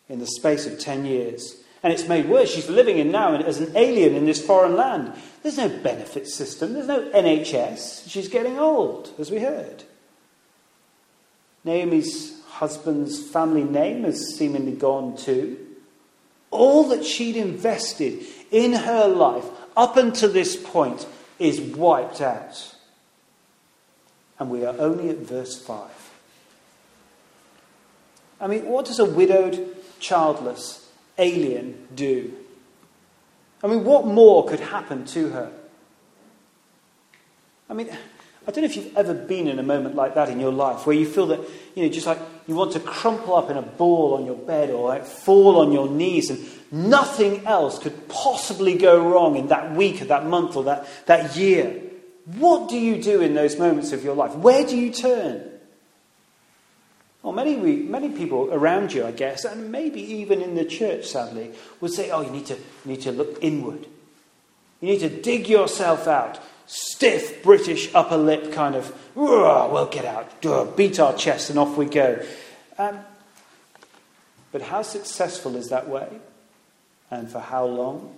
in 0.09 0.19
the 0.19 0.27
space 0.27 0.65
of 0.65 0.79
10 0.79 1.05
years. 1.05 1.58
And 1.81 1.93
it's 1.93 2.07
made 2.07 2.27
worse. 2.27 2.53
She's 2.53 2.69
living 2.69 2.97
in 2.97 3.11
now 3.11 3.35
as 3.35 3.59
an 3.59 3.75
alien 3.75 4.15
in 4.15 4.25
this 4.25 4.45
foreign 4.45 4.75
land. 4.75 5.13
There's 5.43 5.57
no 5.57 5.69
benefit 5.69 6.27
system, 6.27 6.73
there's 6.73 6.87
no 6.87 7.09
NHS. 7.11 8.09
She's 8.09 8.27
getting 8.27 8.59
old, 8.59 9.13
as 9.17 9.31
we 9.31 9.39
heard. 9.39 9.83
Naomi's 11.63 12.41
husband's 12.47 13.21
family 13.21 13.63
name 13.63 14.03
has 14.03 14.35
seemingly 14.35 14.73
gone 14.73 15.15
too. 15.15 15.57
All 16.51 16.89
that 16.89 17.05
she'd 17.05 17.37
invested 17.37 18.25
in 18.51 18.73
her 18.73 19.07
life 19.07 19.45
up 19.77 19.95
until 19.95 20.31
this 20.31 20.55
point 20.55 21.07
is 21.37 21.61
wiped 21.61 22.19
out. 22.19 22.75
And 24.39 24.49
we 24.49 24.65
are 24.65 24.75
only 24.77 25.09
at 25.09 25.17
verse 25.17 25.61
5. 25.61 25.89
I 28.41 28.47
mean, 28.47 28.65
what 28.65 28.85
does 28.85 28.99
a 28.99 29.05
widowed, 29.05 29.77
childless 29.99 30.88
alien 31.19 31.87
do? 31.93 32.33
I 33.63 33.67
mean, 33.67 33.83
what 33.83 34.05
more 34.05 34.47
could 34.47 34.59
happen 34.59 35.05
to 35.07 35.29
her? 35.29 35.51
I 37.69 37.73
mean, 37.73 37.89
I 38.47 38.51
don't 38.51 38.63
know 38.63 38.69
if 38.69 38.75
you've 38.75 38.97
ever 38.97 39.13
been 39.13 39.47
in 39.47 39.59
a 39.59 39.63
moment 39.63 39.95
like 39.95 40.15
that 40.15 40.29
in 40.29 40.39
your 40.39 40.51
life 40.51 40.87
where 40.87 40.95
you 40.95 41.05
feel 41.05 41.27
that, 41.27 41.39
you 41.75 41.83
know, 41.83 41.89
just 41.89 42.07
like 42.07 42.17
you 42.47 42.55
want 42.55 42.71
to 42.71 42.79
crumple 42.79 43.35
up 43.35 43.51
in 43.51 43.57
a 43.57 43.61
ball 43.61 44.15
on 44.15 44.25
your 44.25 44.37
bed 44.37 44.71
or 44.71 44.87
like 44.87 45.05
fall 45.05 45.59
on 45.59 45.71
your 45.71 45.87
knees 45.87 46.31
and 46.31 46.39
nothing 46.71 47.45
else 47.45 47.77
could 47.77 48.07
possibly 48.07 48.75
go 48.75 49.07
wrong 49.07 49.35
in 49.35 49.49
that 49.49 49.75
week 49.75 50.01
or 50.01 50.05
that 50.05 50.25
month 50.25 50.55
or 50.55 50.63
that, 50.63 50.87
that 51.05 51.35
year. 51.35 51.79
What 52.25 52.69
do 52.69 52.77
you 52.77 53.01
do 53.01 53.21
in 53.21 53.35
those 53.35 53.59
moments 53.59 53.91
of 53.91 54.03
your 54.03 54.15
life? 54.15 54.33
Where 54.35 54.65
do 54.65 54.75
you 54.75 54.91
turn? 54.91 55.58
Well, 57.21 57.33
many, 57.33 57.55
many 57.55 58.09
people 58.09 58.49
around 58.53 58.93
you, 58.93 59.05
I 59.05 59.11
guess, 59.11 59.43
and 59.43 59.71
maybe 59.71 60.01
even 60.01 60.41
in 60.41 60.55
the 60.55 60.63
church, 60.63 61.05
sadly, 61.05 61.51
would 61.81 61.91
say, 61.91 62.11
oh, 62.11 62.21
you 62.21 62.29
need 62.29 62.45
to, 62.45 62.55
you 62.55 62.61
need 62.85 63.01
to 63.01 63.11
look 63.11 63.37
inward. 63.41 63.85
You 64.79 64.87
need 64.87 64.99
to 64.99 65.09
dig 65.09 65.49
yourself 65.49 66.07
out 66.07 66.39
stiff 66.69 67.41
British 67.41 67.93
upper 67.95 68.15
lip 68.15 68.53
kind 68.53 68.75
of, 68.75 68.95
we'll 69.15 69.87
get 69.87 70.05
out, 70.05 70.77
beat 70.77 70.99
our 70.99 71.15
chest, 71.15 71.49
and 71.49 71.57
off 71.57 71.75
we 71.75 71.85
go. 71.85 72.23
Um, 72.77 72.99
but 74.51 74.61
how 74.61 74.83
successful 74.83 75.55
is 75.55 75.69
that 75.69 75.89
way? 75.89 76.07
And 77.09 77.29
for 77.29 77.39
how 77.39 77.65
long? 77.65 78.15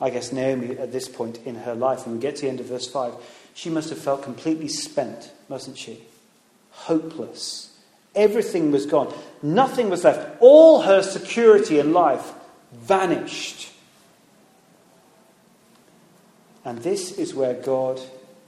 I 0.00 0.10
guess 0.10 0.32
Naomi, 0.32 0.76
at 0.78 0.90
this 0.90 1.08
point 1.08 1.38
in 1.46 1.54
her 1.54 1.76
life, 1.76 2.06
when 2.06 2.16
we 2.16 2.20
get 2.20 2.36
to 2.36 2.42
the 2.42 2.48
end 2.48 2.58
of 2.58 2.66
verse 2.66 2.88
5, 2.88 3.14
she 3.54 3.70
must 3.70 3.90
have 3.90 3.98
felt 3.98 4.24
completely 4.24 4.66
spent, 4.66 5.30
mustn't 5.48 5.78
she? 5.78 6.02
Hopeless. 6.72 7.76
Everything 8.14 8.72
was 8.72 8.86
gone. 8.86 9.12
Nothing 9.42 9.88
was 9.88 10.04
left. 10.04 10.36
All 10.40 10.82
her 10.82 11.02
security 11.02 11.78
in 11.78 11.92
life 11.92 12.32
vanished. 12.72 13.72
And 16.64 16.78
this 16.78 17.18
is 17.18 17.34
where 17.34 17.54
God 17.54 18.00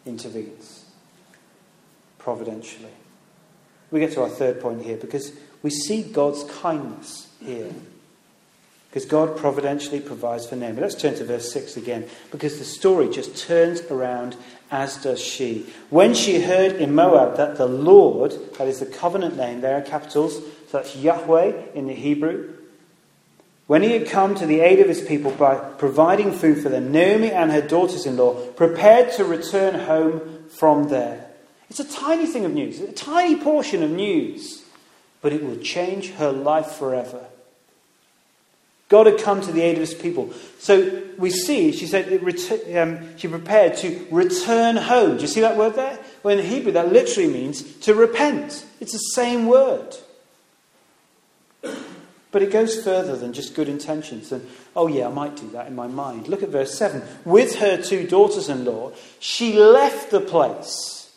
intervenes 0.07 0.85
providentially. 2.19 2.93
We 3.91 4.01
get 4.01 4.13
to 4.13 4.23
our 4.23 4.29
third 4.29 4.61
point 4.61 4.83
here 4.83 4.97
because 4.97 5.33
we 5.63 5.71
see 5.71 6.03
God's 6.03 6.45
kindness 6.45 7.29
here. 7.45 7.73
Because 8.95 9.07
God 9.07 9.37
providentially 9.37 9.99
provides 9.99 10.47
for 10.47 10.55
Naomi. 10.55 10.81
Let's 10.81 10.95
turn 10.95 11.17
to 11.17 11.25
verse 11.25 11.53
6 11.53 11.77
again, 11.77 12.09
because 12.31 12.61
the 12.61 12.65
story 12.65 13.09
just 13.09 13.37
turns 13.37 13.81
around, 13.81 14.37
as 14.71 14.99
does 14.99 15.21
she. 15.21 15.67
When 15.91 16.15
she 16.15 16.43
heard 16.43 16.77
in 16.77 16.95
Moab 16.95 17.37
that 17.37 17.57
the 17.57 17.67
Lord, 17.67 18.37
that 18.57 18.69
is 18.69 18.79
the 18.79 18.87
covenant 18.87 19.37
name 19.37 19.63
there 19.63 19.79
in 19.79 19.85
capitals, 19.85 20.37
so 20.37 20.79
that's 20.79 20.95
Yahweh 20.95 21.73
in 21.75 21.89
the 21.89 21.93
Hebrew, 21.93 22.55
when 23.67 23.83
he 23.83 23.91
had 23.91 24.09
come 24.09 24.37
to 24.37 24.47
the 24.47 24.61
aid 24.61 24.79
of 24.79 24.87
his 24.87 25.01
people 25.01 25.33
by 25.33 25.57
providing 25.57 26.31
food 26.31 26.63
for 26.63 26.69
them, 26.69 26.93
Naomi 26.93 27.33
and 27.33 27.51
her 27.51 27.67
daughters 27.67 28.07
in 28.07 28.17
law 28.17 28.35
prepared 28.53 29.11
to 29.15 29.25
return 29.25 29.75
home 29.75 30.45
from 30.49 30.89
there. 30.89 31.33
It's 31.69 31.81
a 31.81 31.93
tiny 31.93 32.27
thing 32.27 32.45
of 32.45 32.55
news, 32.55 32.79
a 32.79 32.93
tiny 32.93 33.35
portion 33.35 33.83
of 33.83 33.91
news, 33.91 34.63
but 35.21 35.33
it 35.33 35.43
will 35.45 35.57
change 35.57 36.13
her 36.13 36.31
life 36.31 36.69
forever. 36.69 37.27
God 38.89 39.07
had 39.07 39.19
come 39.19 39.41
to 39.41 39.53
the 39.53 39.63
aid 39.63 39.75
of 39.75 39.81
his 39.81 39.95
people. 39.95 40.33
So 40.59 41.03
we 41.17 41.31
see, 41.31 41.73
she 41.73 41.87
said, 41.87 42.23
um, 42.77 43.17
she 43.17 43.29
prepared 43.29 43.77
to 43.79 44.07
return 44.11 44.77
home. 44.77 45.17
Do 45.17 45.23
you 45.23 45.29
see 45.29 45.41
that 45.41 45.57
word 45.57 45.75
there? 45.75 45.99
Well, 46.23 46.39
in 46.39 46.45
Hebrew, 46.45 46.73
that 46.73 46.93
literally 46.93 47.29
means 47.29 47.63
to 47.79 47.95
repent. 47.95 48.67
It's 48.81 48.93
the 48.93 48.99
same 48.99 49.47
word. 49.47 49.97
But 52.31 52.43
it 52.43 52.51
goes 52.51 52.83
further 52.83 53.17
than 53.17 53.33
just 53.33 53.55
good 53.55 53.69
intentions 53.69 54.33
and, 54.33 54.47
oh 54.75 54.89
yeah, 54.89 55.07
I 55.07 55.13
might 55.13 55.37
do 55.37 55.49
that 55.51 55.69
in 55.69 55.75
my 55.77 55.87
mind. 55.87 56.29
Look 56.29 56.43
at 56.43 56.49
verse 56.49 56.77
7. 56.77 57.03
With 57.25 57.61
her 57.61 57.81
two 57.81 58.07
daughters 58.07 58.49
in 58.49 58.65
law, 58.65 58.93
she 59.19 59.59
left 59.59 60.11
the 60.11 60.21
place. 60.21 61.13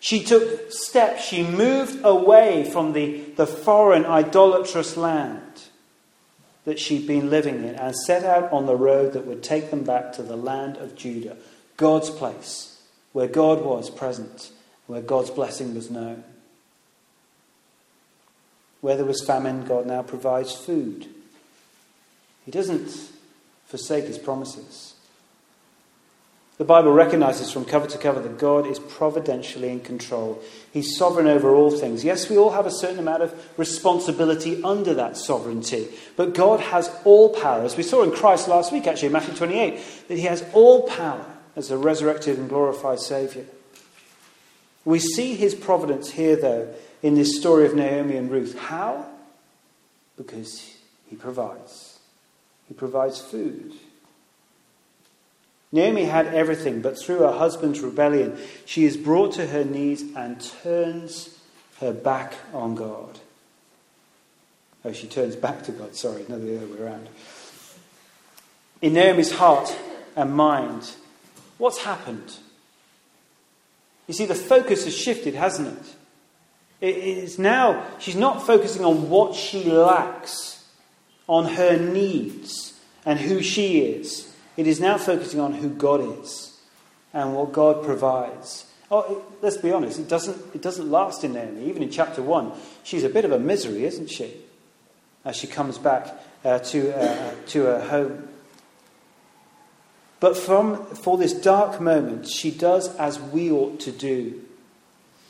She 0.00 0.24
took 0.24 0.72
steps, 0.72 1.24
she 1.24 1.44
moved 1.44 2.04
away 2.04 2.68
from 2.72 2.94
the, 2.94 3.20
the 3.36 3.46
foreign 3.46 4.06
idolatrous 4.06 4.96
land 4.96 5.51
that 6.64 6.78
she'd 6.78 7.06
been 7.06 7.30
living 7.30 7.64
in 7.64 7.74
and 7.74 7.94
set 7.96 8.24
out 8.24 8.52
on 8.52 8.66
the 8.66 8.76
road 8.76 9.12
that 9.12 9.26
would 9.26 9.42
take 9.42 9.70
them 9.70 9.82
back 9.82 10.12
to 10.12 10.22
the 10.22 10.36
land 10.36 10.76
of 10.76 10.94
Judah, 10.94 11.36
God's 11.76 12.10
place, 12.10 12.80
where 13.12 13.28
God 13.28 13.64
was 13.64 13.90
present, 13.90 14.50
where 14.86 15.00
God's 15.00 15.30
blessing 15.30 15.74
was 15.74 15.90
known. 15.90 16.22
Where 18.80 18.96
there 18.96 19.04
was 19.06 19.24
famine, 19.24 19.64
God 19.64 19.86
now 19.86 20.02
provides 20.02 20.54
food. 20.54 21.08
He 22.44 22.50
doesn't 22.50 23.10
forsake 23.66 24.04
his 24.04 24.18
promises. 24.18 24.94
The 26.58 26.64
Bible 26.64 26.92
recognizes 26.92 27.50
from 27.50 27.64
cover 27.64 27.86
to 27.86 27.98
cover 27.98 28.20
that 28.20 28.38
God 28.38 28.66
is 28.66 28.78
providentially 28.78 29.70
in 29.70 29.80
control. 29.80 30.40
He's 30.72 30.96
sovereign 30.96 31.26
over 31.26 31.54
all 31.54 31.70
things. 31.70 32.02
Yes, 32.02 32.30
we 32.30 32.38
all 32.38 32.50
have 32.50 32.64
a 32.64 32.70
certain 32.70 32.98
amount 32.98 33.22
of 33.22 33.58
responsibility 33.58 34.62
under 34.64 34.94
that 34.94 35.18
sovereignty, 35.18 35.88
but 36.16 36.34
God 36.34 36.60
has 36.60 36.90
all 37.04 37.34
power. 37.34 37.62
As 37.62 37.76
we 37.76 37.82
saw 37.82 38.02
in 38.02 38.10
Christ 38.10 38.48
last 38.48 38.72
week, 38.72 38.86
actually, 38.86 39.06
in 39.06 39.12
Matthew 39.12 39.34
28, 39.34 40.08
that 40.08 40.16
He 40.16 40.24
has 40.24 40.44
all 40.54 40.88
power 40.88 41.26
as 41.56 41.70
a 41.70 41.76
resurrected 41.76 42.38
and 42.38 42.48
glorified 42.48 43.00
Saviour. 43.00 43.44
We 44.84 44.98
see 44.98 45.34
his 45.34 45.54
providence 45.54 46.10
here, 46.10 46.36
though, 46.36 46.74
in 47.02 47.14
this 47.14 47.38
story 47.38 47.66
of 47.66 47.74
Naomi 47.74 48.16
and 48.16 48.30
Ruth. 48.30 48.58
How? 48.58 49.06
Because 50.16 50.74
he 51.08 51.16
provides. 51.16 51.98
He 52.68 52.74
provides 52.74 53.20
food. 53.20 53.72
Naomi 55.72 56.04
had 56.04 56.26
everything, 56.26 56.82
but 56.82 56.98
through 56.98 57.20
her 57.20 57.32
husband's 57.32 57.80
rebellion, 57.80 58.38
she 58.66 58.84
is 58.84 58.98
brought 58.98 59.32
to 59.34 59.46
her 59.46 59.64
knees 59.64 60.02
and 60.14 60.38
turns 60.62 61.38
her 61.80 61.92
back 61.92 62.34
on 62.52 62.74
God. 62.74 63.18
Oh, 64.84 64.92
she 64.92 65.06
turns 65.06 65.34
back 65.34 65.62
to 65.64 65.72
God, 65.72 65.96
sorry, 65.96 66.24
not 66.28 66.42
the 66.42 66.56
other 66.56 66.66
way 66.66 66.78
around. 66.80 67.08
In 68.82 68.94
Naomi's 68.94 69.32
heart 69.32 69.74
and 70.14 70.34
mind, 70.34 70.90
what's 71.56 71.78
happened? 71.78 72.36
You 74.08 74.14
see, 74.14 74.26
the 74.26 74.34
focus 74.34 74.84
has 74.84 74.96
shifted, 74.96 75.34
hasn't 75.34 75.78
it? 75.78 75.96
It 76.82 76.96
is 76.96 77.38
now, 77.38 77.86
she's 78.00 78.16
not 78.16 78.44
focusing 78.44 78.84
on 78.84 79.08
what 79.08 79.36
she 79.36 79.64
lacks, 79.64 80.68
on 81.28 81.46
her 81.54 81.78
needs, 81.78 82.78
and 83.06 83.20
who 83.20 83.40
she 83.40 83.80
is. 83.82 84.31
It 84.56 84.66
is 84.66 84.80
now 84.80 84.98
focusing 84.98 85.40
on 85.40 85.54
who 85.54 85.70
God 85.70 86.20
is 86.20 86.58
and 87.12 87.34
what 87.34 87.52
God 87.52 87.84
provides. 87.84 88.66
Oh, 88.90 89.00
it, 89.16 89.42
let's 89.42 89.56
be 89.56 89.72
honest, 89.72 89.98
it 89.98 90.08
doesn't, 90.08 90.54
it 90.54 90.60
doesn't 90.60 90.90
last 90.90 91.24
in 91.24 91.32
Naomi. 91.32 91.68
Even 91.68 91.82
in 91.82 91.90
chapter 91.90 92.22
1, 92.22 92.52
she's 92.82 93.04
a 93.04 93.08
bit 93.08 93.24
of 93.24 93.32
a 93.32 93.38
misery, 93.38 93.84
isn't 93.84 94.10
she? 94.10 94.36
As 95.24 95.36
she 95.36 95.46
comes 95.46 95.78
back 95.78 96.08
uh, 96.44 96.58
to, 96.58 96.92
uh, 96.94 97.34
to 97.48 97.62
her 97.64 97.80
home. 97.80 98.28
But 100.20 100.36
from, 100.36 100.84
for 100.94 101.16
this 101.18 101.32
dark 101.32 101.80
moment, 101.80 102.28
she 102.28 102.50
does 102.50 102.94
as 102.96 103.18
we 103.18 103.50
ought 103.50 103.80
to 103.80 103.92
do 103.92 104.42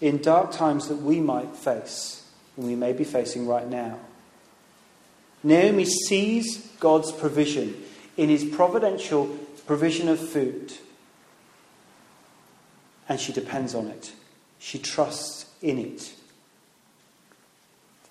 in 0.01 0.21
dark 0.21 0.51
times 0.51 0.89
that 0.89 0.97
we 0.97 1.21
might 1.21 1.55
face, 1.57 2.29
and 2.57 2.67
we 2.67 2.75
may 2.75 2.93
be 2.93 3.05
facing 3.05 3.47
right 3.47 3.67
now. 3.67 3.99
Naomi 5.45 5.85
sees 5.85 6.59
God's 6.79 7.11
provision 7.13 7.82
in 8.17 8.29
his 8.29 8.45
providential 8.45 9.27
provision 9.67 10.09
of 10.09 10.19
food, 10.21 10.73
and 13.09 13.21
she 13.21 13.33
depends 13.33 13.75
on 13.75 13.87
it. 13.87 14.13
She 14.59 14.79
trusts 14.79 15.47
in 15.61 15.79
it. 15.79 16.15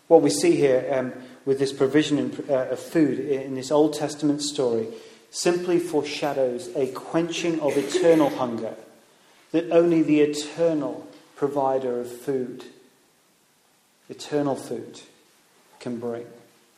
What 0.08 0.22
we 0.22 0.30
see 0.30 0.56
here 0.56 0.88
um, 0.92 1.14
with 1.46 1.60
this 1.60 1.72
provision 1.72 2.46
uh, 2.50 2.68
of 2.72 2.80
food 2.80 3.20
in 3.20 3.56
this 3.56 3.72
Old 3.72 3.94
Testament 3.94 4.42
story 4.42 4.88
simply 5.30 5.80
foreshadows 5.80 6.70
a 6.76 6.88
quenching 6.88 7.60
of 7.62 7.78
eternal 7.78 8.30
hunger 8.30 8.76
that 9.52 9.72
only 9.72 10.02
the 10.02 10.20
eternal 10.22 11.08
provider 11.36 12.00
of 12.02 12.12
food, 12.12 12.66
eternal 14.10 14.56
food, 14.56 15.00
can 15.80 15.98
bring. 15.98 16.26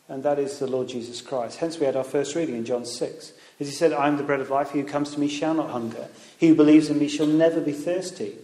And 0.09 0.23
that 0.23 0.39
is 0.39 0.59
the 0.59 0.67
Lord 0.67 0.89
Jesus 0.89 1.21
Christ. 1.21 1.59
Hence, 1.59 1.79
we 1.79 1.85
had 1.85 1.95
our 1.95 2.03
first 2.03 2.35
reading 2.35 2.55
in 2.55 2.65
John 2.65 2.85
6. 2.85 3.33
As 3.59 3.67
he 3.67 3.73
said, 3.73 3.93
I 3.93 4.07
am 4.07 4.17
the 4.17 4.23
bread 4.23 4.41
of 4.41 4.49
life. 4.49 4.71
He 4.71 4.81
who 4.81 4.85
comes 4.85 5.11
to 5.11 5.19
me 5.19 5.27
shall 5.27 5.53
not 5.53 5.69
hunger. 5.69 6.07
He 6.37 6.49
who 6.49 6.55
believes 6.55 6.89
in 6.89 6.99
me 6.99 7.07
shall 7.07 7.27
never 7.27 7.61
be 7.61 7.71
thirsty. 7.71 8.35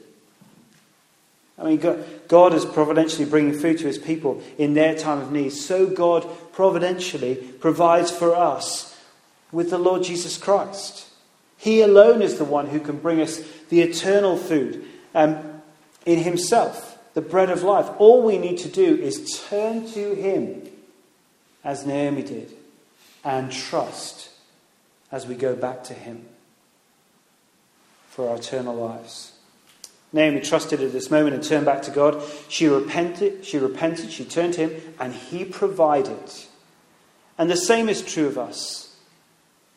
I 1.58 1.64
mean, 1.66 2.06
God 2.30 2.54
is 2.54 2.64
providentially 2.64 3.26
bringing 3.26 3.60
food 3.60 3.80
to 3.80 3.88
his 3.88 3.98
people 3.98 4.42
in 4.58 4.76
their 4.76 4.96
time 4.96 5.20
of 5.20 5.32
need. 5.32 5.52
So 5.52 5.88
God 5.88 6.26
providentially 6.54 7.36
provides 7.36 8.12
for 8.12 8.34
us 8.34 8.98
with 9.52 9.70
the 9.70 9.78
Lord 9.78 10.04
Jesus 10.04 10.38
Christ. 10.38 11.08
He 11.58 11.82
alone 11.82 12.22
is 12.22 12.38
the 12.38 12.46
one 12.46 12.68
who 12.68 12.80
can 12.80 12.98
bring 12.98 13.20
us 13.20 13.42
the 13.68 13.82
eternal 13.82 14.38
food 14.38 14.86
um, 15.14 15.62
in 16.06 16.20
Himself, 16.20 16.98
the 17.14 17.22
bread 17.22 17.50
of 17.50 17.64
life. 17.64 17.90
All 17.98 18.24
we 18.24 18.38
need 18.38 18.60
to 18.60 18.70
do 18.70 18.96
is 18.96 19.44
turn 19.50 19.86
to 19.92 20.16
Him, 20.16 20.70
as 21.64 21.86
Naomi 21.86 22.24
did, 22.24 22.52
and 23.24 23.52
trust 23.52 24.30
as 25.12 25.28
we 25.28 25.36
go 25.36 25.56
back 25.56 25.84
to 25.86 25.94
Him 25.94 26.26
for 28.10 28.30
our 28.30 28.36
eternal 28.36 28.76
lives. 28.76 29.34
Naomi 30.12 30.42
trusted 30.42 30.82
at 30.82 30.92
this 30.92 31.12
moment 31.12 31.36
and 31.36 31.44
turned 31.44 31.66
back 31.66 31.84
to 31.84 31.92
God. 31.92 32.22
She 32.48 32.68
repented, 32.68 33.46
she 33.46 33.58
repented, 33.58 34.12
she 34.12 34.26
turned 34.26 34.56
to 34.56 34.68
him, 34.68 34.94
and 35.00 35.14
he 35.14 35.46
provided. 35.46 36.34
And 37.38 37.50
the 37.50 37.56
same 37.56 37.88
is 37.88 38.02
true 38.02 38.28
of 38.28 38.38
us 38.38 38.98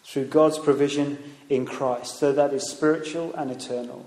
through 0.04 0.26
God's 0.26 0.58
provision 0.58 1.18
in 1.48 1.66
Christ. 1.66 2.18
So 2.18 2.32
that 2.32 2.52
is 2.52 2.68
spiritual 2.68 3.34
and 3.34 3.50
eternal. 3.50 4.06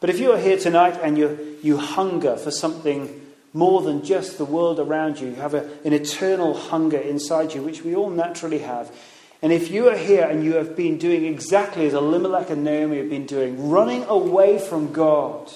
But 0.00 0.10
if 0.10 0.18
you 0.18 0.32
are 0.32 0.38
here 0.38 0.58
tonight 0.58 0.98
and 1.02 1.16
you, 1.16 1.58
you 1.62 1.76
hunger 1.76 2.36
for 2.36 2.50
something 2.50 3.27
more 3.58 3.82
than 3.82 4.04
just 4.04 4.38
the 4.38 4.44
world 4.44 4.78
around 4.78 5.18
you, 5.18 5.30
you 5.30 5.34
have 5.34 5.52
a, 5.52 5.68
an 5.84 5.92
eternal 5.92 6.54
hunger 6.54 6.96
inside 6.96 7.52
you, 7.52 7.60
which 7.60 7.82
we 7.82 7.92
all 7.92 8.08
naturally 8.08 8.60
have. 8.60 8.94
And 9.42 9.52
if 9.52 9.68
you 9.68 9.88
are 9.88 9.96
here 9.96 10.24
and 10.24 10.44
you 10.44 10.54
have 10.54 10.76
been 10.76 10.96
doing 10.96 11.24
exactly 11.24 11.84
as 11.86 11.92
Elimelech 11.92 12.50
and 12.50 12.62
Naomi 12.62 12.98
have 12.98 13.10
been 13.10 13.26
doing, 13.26 13.68
running 13.68 14.04
away 14.04 14.60
from 14.60 14.92
God, 14.92 15.50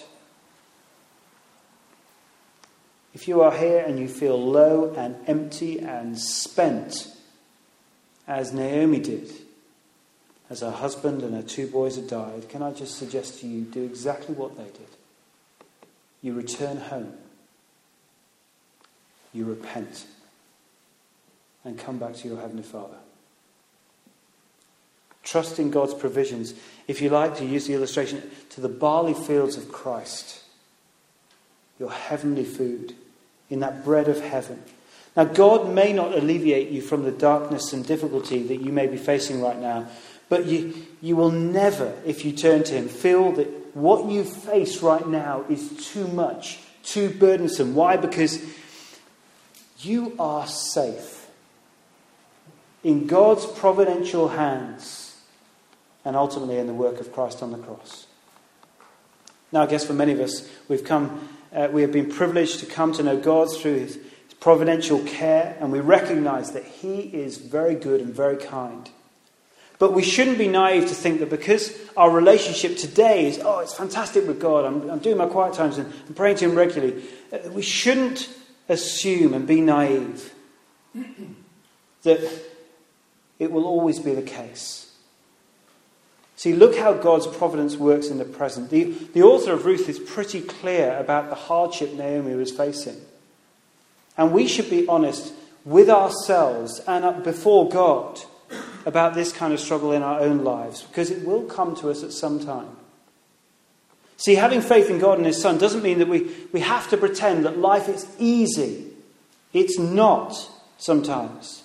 if 3.14 3.28
you 3.28 3.40
are 3.40 3.56
here 3.56 3.84
and 3.86 4.00
you 4.00 4.08
feel 4.08 4.36
low 4.36 4.92
and 4.94 5.16
empty 5.28 5.78
and 5.78 6.18
spent, 6.18 7.06
as 8.26 8.52
Naomi 8.52 8.98
did, 8.98 9.30
as 10.50 10.60
her 10.60 10.72
husband 10.72 11.22
and 11.22 11.36
her 11.36 11.42
two 11.42 11.68
boys 11.68 11.94
had 11.94 12.08
died, 12.08 12.48
can 12.48 12.62
I 12.62 12.72
just 12.72 12.96
suggest 12.98 13.38
to 13.40 13.46
you 13.46 13.62
do 13.62 13.84
exactly 13.84 14.34
what 14.34 14.56
they 14.56 14.64
did? 14.64 14.88
You 16.20 16.34
return 16.34 16.78
home, 16.78 17.12
you 19.32 19.44
repent, 19.44 20.06
and 21.64 21.78
come 21.78 21.98
back 21.98 22.14
to 22.16 22.28
your 22.28 22.40
Heavenly 22.40 22.62
Father. 22.62 22.96
Trust 25.22 25.58
in 25.58 25.70
God's 25.70 25.94
provisions, 25.94 26.54
if 26.88 27.00
you 27.00 27.08
like 27.08 27.36
to 27.38 27.44
use 27.44 27.66
the 27.66 27.74
illustration, 27.74 28.30
to 28.50 28.60
the 28.60 28.68
barley 28.68 29.14
fields 29.14 29.56
of 29.56 29.70
Christ, 29.70 30.42
your 31.78 31.90
heavenly 31.90 32.44
food, 32.44 32.94
in 33.48 33.60
that 33.60 33.84
bread 33.84 34.08
of 34.08 34.20
heaven 34.20 34.62
now, 35.16 35.24
God 35.24 35.68
may 35.68 35.92
not 35.92 36.14
alleviate 36.14 36.70
you 36.70 36.80
from 36.80 37.04
the 37.04 37.10
darkness 37.10 37.72
and 37.72 37.86
difficulty 37.86 38.42
that 38.44 38.62
you 38.62 38.72
may 38.72 38.86
be 38.86 38.96
facing 38.96 39.42
right 39.42 39.58
now, 39.58 39.88
but 40.28 40.46
you, 40.46 40.74
you 41.02 41.16
will 41.16 41.30
never, 41.30 41.94
if 42.06 42.24
you 42.24 42.32
turn 42.32 42.64
to 42.64 42.74
Him, 42.74 42.88
feel 42.88 43.32
that 43.32 43.76
what 43.76 44.10
you 44.10 44.24
face 44.24 44.82
right 44.82 45.06
now 45.06 45.44
is 45.50 45.88
too 45.92 46.08
much, 46.08 46.60
too 46.82 47.10
burdensome. 47.10 47.74
Why? 47.74 47.98
Because 47.98 48.42
you 49.84 50.14
are 50.18 50.46
safe 50.46 51.28
in 52.84 53.06
God's 53.06 53.46
providential 53.46 54.28
hands 54.28 55.16
and 56.04 56.16
ultimately 56.16 56.58
in 56.58 56.66
the 56.66 56.74
work 56.74 57.00
of 57.00 57.12
Christ 57.12 57.42
on 57.42 57.52
the 57.52 57.58
cross. 57.58 58.06
Now, 59.52 59.62
I 59.62 59.66
guess 59.66 59.84
for 59.84 59.92
many 59.92 60.12
of 60.12 60.20
us, 60.20 60.48
we've 60.68 60.84
come, 60.84 61.28
uh, 61.54 61.68
we 61.70 61.82
have 61.82 61.92
been 61.92 62.10
privileged 62.10 62.60
to 62.60 62.66
come 62.66 62.92
to 62.94 63.02
know 63.02 63.18
God 63.18 63.54
through 63.54 63.78
His 63.78 63.98
providential 64.40 64.98
care, 65.00 65.56
and 65.60 65.70
we 65.70 65.78
recognize 65.80 66.52
that 66.52 66.64
He 66.64 67.00
is 67.00 67.36
very 67.36 67.74
good 67.74 68.00
and 68.00 68.14
very 68.14 68.36
kind. 68.36 68.90
But 69.78 69.92
we 69.92 70.02
shouldn't 70.02 70.38
be 70.38 70.48
naive 70.48 70.88
to 70.88 70.94
think 70.94 71.20
that 71.20 71.28
because 71.28 71.76
our 71.96 72.10
relationship 72.10 72.76
today 72.76 73.26
is, 73.26 73.40
oh, 73.44 73.60
it's 73.60 73.74
fantastic 73.74 74.26
with 74.26 74.40
God, 74.40 74.64
I'm, 74.64 74.90
I'm 74.90 74.98
doing 75.00 75.18
my 75.18 75.26
quiet 75.26 75.54
times 75.54 75.76
and 75.76 75.92
I'm 76.08 76.14
praying 76.14 76.36
to 76.36 76.46
Him 76.46 76.56
regularly, 76.56 77.04
uh, 77.32 77.50
we 77.50 77.62
shouldn't 77.62 78.28
assume 78.68 79.34
and 79.34 79.46
be 79.46 79.60
naive 79.60 80.32
that 82.02 82.42
it 83.38 83.50
will 83.50 83.64
always 83.64 83.98
be 83.98 84.14
the 84.14 84.22
case. 84.22 84.92
See, 86.36 86.52
look 86.52 86.76
how 86.76 86.92
God's 86.94 87.26
providence 87.26 87.76
works 87.76 88.08
in 88.08 88.18
the 88.18 88.24
present. 88.24 88.70
The, 88.70 88.84
the 88.84 89.22
author 89.22 89.52
of 89.52 89.64
Ruth 89.64 89.88
is 89.88 89.98
pretty 89.98 90.40
clear 90.40 90.96
about 90.98 91.28
the 91.28 91.36
hardship 91.36 91.92
Naomi 91.92 92.34
was 92.34 92.50
facing. 92.50 93.00
And 94.18 94.32
we 94.32 94.48
should 94.48 94.68
be 94.68 94.86
honest 94.88 95.32
with 95.64 95.88
ourselves 95.88 96.80
and 96.86 97.22
before 97.22 97.68
God 97.68 98.20
about 98.84 99.14
this 99.14 99.32
kind 99.32 99.54
of 99.54 99.60
struggle 99.60 99.92
in 99.92 100.02
our 100.02 100.20
own 100.20 100.42
lives, 100.42 100.82
because 100.82 101.10
it 101.10 101.24
will 101.24 101.44
come 101.44 101.76
to 101.76 101.90
us 101.90 102.02
at 102.02 102.12
some 102.12 102.44
time. 102.44 102.76
See, 104.16 104.34
having 104.36 104.60
faith 104.60 104.88
in 104.88 104.98
God 104.98 105.18
and 105.18 105.26
His 105.26 105.40
Son 105.40 105.58
doesn't 105.58 105.82
mean 105.82 105.98
that 105.98 106.08
we, 106.08 106.30
we 106.52 106.60
have 106.60 106.88
to 106.90 106.96
pretend 106.96 107.44
that 107.44 107.58
life 107.58 107.88
is 107.88 108.06
easy. 108.18 108.86
It's 109.52 109.78
not 109.78 110.50
sometimes. 110.78 111.64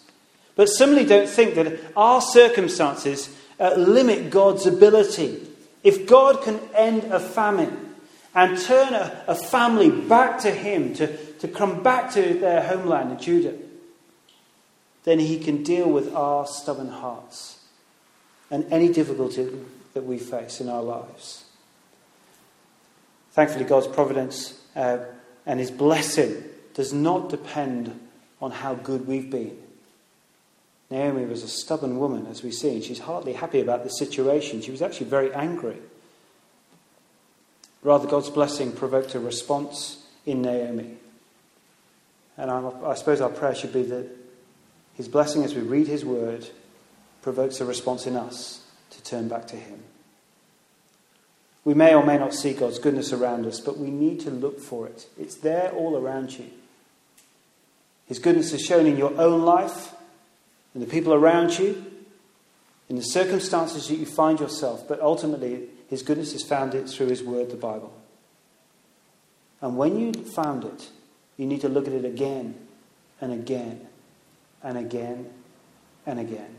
But 0.55 0.67
similarly, 0.67 1.05
don't 1.05 1.29
think 1.29 1.55
that 1.55 1.79
our 1.95 2.21
circumstances 2.21 3.35
uh, 3.59 3.75
limit 3.75 4.31
God's 4.31 4.65
ability. 4.65 5.47
If 5.83 6.07
God 6.07 6.41
can 6.41 6.59
end 6.73 7.03
a 7.05 7.19
famine 7.19 7.95
and 8.33 8.59
turn 8.59 8.93
a, 8.93 9.23
a 9.27 9.35
family 9.35 9.89
back 9.89 10.39
to 10.39 10.51
Him, 10.51 10.93
to, 10.95 11.15
to 11.35 11.47
come 11.47 11.83
back 11.83 12.11
to 12.13 12.33
their 12.33 12.63
homeland 12.63 13.11
in 13.11 13.19
Judah, 13.19 13.53
then 15.07 15.19
he 15.19 15.39
can 15.39 15.63
deal 15.63 15.89
with 15.89 16.13
our 16.13 16.45
stubborn 16.45 16.89
hearts 16.89 17.63
and 18.51 18.65
any 18.69 18.91
difficulty 18.91 19.49
that 19.93 20.03
we 20.03 20.17
face 20.17 20.59
in 20.59 20.67
our 20.67 20.83
lives. 20.83 21.45
Thankfully, 23.37 23.65
God's 23.65 23.85
providence 23.85 24.59
uh, 24.75 24.97
and 25.45 25.59
His 25.59 25.69
blessing 25.69 26.43
does 26.73 26.91
not 26.91 27.29
depend 27.29 27.99
on 28.41 28.49
how 28.49 28.73
good 28.73 29.05
we've 29.05 29.29
been. 29.29 29.55
Naomi 30.89 31.23
was 31.25 31.43
a 31.43 31.47
stubborn 31.47 31.99
woman, 31.99 32.25
as 32.25 32.41
we 32.41 32.49
see, 32.49 32.73
and 32.73 32.83
she's 32.83 32.97
hardly 32.97 33.33
happy 33.33 33.59
about 33.59 33.83
the 33.83 33.91
situation. 33.91 34.63
She 34.63 34.71
was 34.71 34.81
actually 34.81 35.05
very 35.05 35.31
angry. 35.35 35.77
Rather, 37.83 38.07
God's 38.07 38.31
blessing 38.31 38.71
provoked 38.71 39.13
a 39.13 39.19
response 39.19 40.03
in 40.25 40.41
Naomi. 40.41 40.97
And 42.37 42.49
I, 42.49 42.71
I 42.85 42.95
suppose 42.95 43.21
our 43.21 43.29
prayer 43.29 43.53
should 43.53 43.71
be 43.71 43.83
that 43.83 44.09
His 44.95 45.07
blessing 45.07 45.43
as 45.43 45.53
we 45.53 45.61
read 45.61 45.85
His 45.85 46.03
word 46.03 46.49
provokes 47.21 47.61
a 47.61 47.65
response 47.65 48.07
in 48.07 48.15
us 48.15 48.65
to 48.89 49.03
turn 49.03 49.27
back 49.27 49.45
to 49.49 49.57
Him. 49.57 49.83
We 51.67 51.73
may 51.73 51.93
or 51.93 52.05
may 52.05 52.17
not 52.17 52.33
see 52.33 52.53
God's 52.53 52.79
goodness 52.79 53.11
around 53.11 53.45
us, 53.45 53.59
but 53.59 53.77
we 53.77 53.91
need 53.91 54.21
to 54.21 54.29
look 54.31 54.57
for 54.57 54.87
it. 54.87 55.05
It's 55.19 55.35
there 55.35 55.69
all 55.71 55.97
around 55.97 56.39
you. 56.39 56.45
His 58.05 58.19
goodness 58.19 58.53
is 58.53 58.61
shown 58.61 58.85
in 58.85 58.95
your 58.95 59.19
own 59.19 59.41
life, 59.41 59.93
in 60.73 60.79
the 60.79 60.87
people 60.87 61.13
around 61.13 61.59
you, 61.59 61.85
in 62.87 62.95
the 62.95 63.03
circumstances 63.03 63.89
that 63.89 63.97
you 63.97 64.05
find 64.05 64.39
yourself, 64.39 64.87
but 64.87 65.01
ultimately, 65.01 65.67
His 65.89 66.03
goodness 66.03 66.31
is 66.31 66.41
found 66.41 66.73
it 66.73 66.87
through 66.87 67.07
His 67.07 67.21
Word, 67.21 67.49
the 67.49 67.57
Bible. 67.57 67.93
And 69.59 69.75
when 69.75 69.99
you 69.99 70.13
found 70.13 70.63
it, 70.63 70.89
you 71.35 71.45
need 71.45 71.59
to 71.59 71.67
look 71.67 71.85
at 71.85 71.93
it 71.93 72.05
again 72.05 72.55
and 73.19 73.33
again 73.33 73.85
and 74.63 74.77
again 74.77 75.29
and 76.05 76.17
again. 76.17 76.55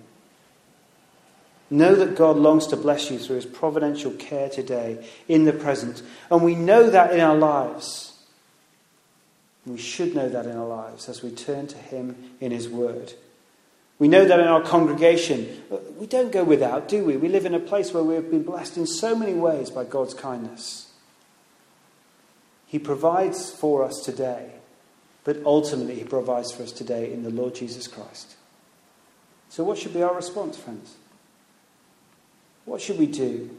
Know 1.70 1.94
that 1.94 2.16
God 2.16 2.36
longs 2.36 2.66
to 2.68 2.76
bless 2.76 3.10
you 3.10 3.18
through 3.18 3.36
his 3.36 3.46
providential 3.46 4.12
care 4.12 4.48
today 4.48 5.06
in 5.28 5.44
the 5.44 5.52
present. 5.52 6.02
And 6.30 6.42
we 6.42 6.54
know 6.54 6.88
that 6.88 7.12
in 7.12 7.20
our 7.20 7.36
lives. 7.36 8.18
We 9.66 9.76
should 9.76 10.14
know 10.14 10.30
that 10.30 10.46
in 10.46 10.56
our 10.56 10.66
lives 10.66 11.08
as 11.10 11.22
we 11.22 11.30
turn 11.30 11.66
to 11.66 11.76
him 11.76 12.16
in 12.40 12.52
his 12.52 12.68
word. 12.68 13.12
We 13.98 14.08
know 14.08 14.24
that 14.24 14.40
in 14.40 14.46
our 14.46 14.62
congregation. 14.62 15.62
We 15.98 16.06
don't 16.06 16.32
go 16.32 16.44
without, 16.44 16.88
do 16.88 17.04
we? 17.04 17.16
We 17.16 17.28
live 17.28 17.44
in 17.44 17.54
a 17.54 17.60
place 17.60 17.92
where 17.92 18.02
we 18.02 18.14
have 18.14 18.30
been 18.30 18.44
blessed 18.44 18.76
in 18.78 18.86
so 18.86 19.14
many 19.14 19.34
ways 19.34 19.70
by 19.70 19.84
God's 19.84 20.14
kindness. 20.14 20.90
He 22.66 22.78
provides 22.78 23.50
for 23.50 23.82
us 23.82 24.00
today, 24.00 24.52
but 25.24 25.42
ultimately, 25.44 25.96
He 25.96 26.04
provides 26.04 26.52
for 26.52 26.62
us 26.62 26.72
today 26.72 27.12
in 27.12 27.24
the 27.24 27.30
Lord 27.30 27.54
Jesus 27.54 27.88
Christ. 27.88 28.36
So, 29.48 29.64
what 29.64 29.78
should 29.78 29.94
be 29.94 30.02
our 30.02 30.14
response, 30.14 30.56
friends? 30.56 30.94
What 32.68 32.82
should 32.82 32.98
we 32.98 33.06
do? 33.06 33.50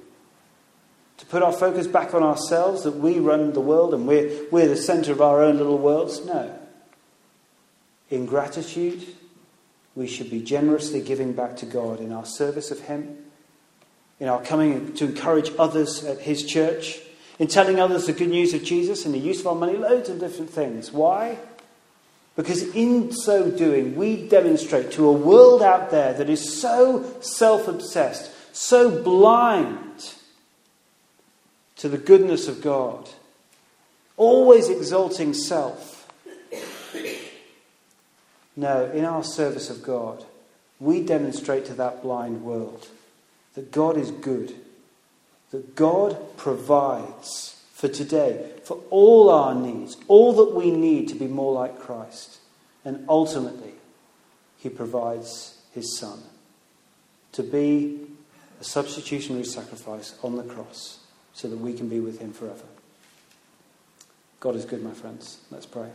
To 1.17 1.26
put 1.26 1.41
our 1.41 1.52
focus 1.52 1.88
back 1.88 2.13
on 2.13 2.24
ourselves, 2.24 2.84
that 2.84 2.95
we 2.95 3.19
run 3.19 3.54
the 3.54 3.60
world 3.60 3.93
and 3.93 4.08
we're, 4.08 4.45
we're 4.52 4.67
the 4.67 4.78
center 4.78 5.12
of 5.12 5.22
our 5.22 5.41
own 5.41 5.58
little 5.58 5.78
worlds? 5.78 6.24
No. 6.26 6.58
In 8.10 8.26
gratitude, 8.26 9.04
we 9.95 10.08
should 10.08 10.30
be 10.30 10.41
generously 10.41 11.02
giving 11.02 11.34
back 11.34 11.58
to 11.58 11.65
God 11.65 12.00
in 12.00 12.12
our 12.12 12.26
service 12.26 12.72
of 12.72 12.82
Him, 12.82 13.17
in 14.19 14.28
our 14.28 14.41
coming 14.41 14.93
to 14.93 15.06
encourage 15.06 15.52
others 15.60 16.06
at 16.06 16.19
His 16.19 16.45
church, 16.45 17.00
in 17.39 17.48
telling 17.48 17.80
others 17.80 18.06
the 18.06 18.13
good 18.13 18.30
news 18.30 18.54
of 18.54 18.63
Jesus 18.63 19.06
and 19.06 19.13
the 19.13 19.19
use 19.19 19.39
of 19.41 19.48
our 19.48 19.56
money, 19.56 19.76
loads 19.76 20.10
of 20.10 20.19
different 20.19 20.52
things. 20.52 20.91
Why? 20.91 21.38
Because 22.36 22.63
in 22.76 23.12
so 23.12 23.50
doing, 23.50 23.95
we 23.95 24.28
demonstrate 24.28 24.91
to 24.91 25.08
a 25.08 25.12
world 25.12 25.62
out 25.62 25.89
there 25.89 26.13
that 26.13 26.30
is 26.30 26.62
so 26.62 27.19
self 27.19 27.67
obsessed, 27.67 28.32
so 28.60 29.02
blind 29.02 30.15
to 31.78 31.88
the 31.88 31.98
goodness 31.98 32.50
of 32.50 32.62
God, 32.62 33.10
always 34.17 34.67
exalting 34.67 35.34
self. 35.34 36.12
No, 38.58 38.91
in 38.91 39.06
our 39.06 39.24
service 39.24 39.69
of 39.69 39.82
God, 39.82 40.26
we 40.78 41.02
demonstrate 41.02 41.67
to 41.67 41.74
that 41.76 42.02
blind 42.02 42.43
world 42.43 42.89
that 43.54 43.72
God 43.72 43.95
is 43.95 44.12
good, 44.12 44.54
that 45.52 45.78
God 45.78 46.17
provides 46.36 47.63
for 47.72 47.88
today, 47.88 48.52
for 48.65 48.82
all 48.89 49.30
our 49.30 49.56
needs, 49.56 49.95
all 50.10 50.34
that 50.34 50.54
we 50.54 50.69
need 50.69 51.08
to 51.08 51.15
be 51.15 51.28
more 51.28 51.54
like 51.54 51.80
Christ. 51.80 52.39
And 52.84 53.06
ultimately, 53.08 53.76
He 54.58 54.67
provides 54.67 55.58
His 55.74 55.98
Son 55.98 56.19
to 57.32 57.41
be 57.41 58.10
a 58.60 58.63
substitutionary 58.63 59.45
sacrifice 59.45 60.15
on 60.24 60.36
the 60.36 60.43
cross 60.43 61.00
so 61.34 61.48
that 61.48 61.58
we 61.58 61.74
can 61.74 61.88
be 61.88 62.00
with 62.00 62.19
him 62.19 62.34
forever. 62.34 62.65
God 64.39 64.56
is 64.56 64.65
good, 64.65 64.84
my 64.84 64.91
friends. 64.91 65.39
Let's 65.52 65.65
pray. 65.65 65.89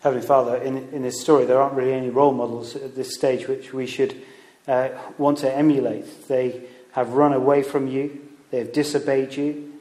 Heavenly 0.00 0.26
Father, 0.26 0.56
in, 0.56 0.76
in 0.92 1.00
this 1.00 1.22
story, 1.22 1.46
there 1.46 1.58
aren't 1.58 1.76
really 1.76 1.94
any 1.94 2.10
role 2.10 2.34
models 2.34 2.76
at 2.76 2.94
this 2.94 3.14
stage 3.14 3.48
which 3.48 3.72
we 3.72 3.86
should 3.86 4.22
uh, 4.68 4.90
want 5.16 5.38
to 5.38 5.50
emulate. 5.56 6.28
They 6.28 6.64
have 6.92 7.14
run 7.14 7.32
away 7.32 7.62
from 7.62 7.88
you, 7.88 8.23
they 8.50 8.58
have 8.58 8.72
disobeyed 8.72 9.34
you. 9.36 9.72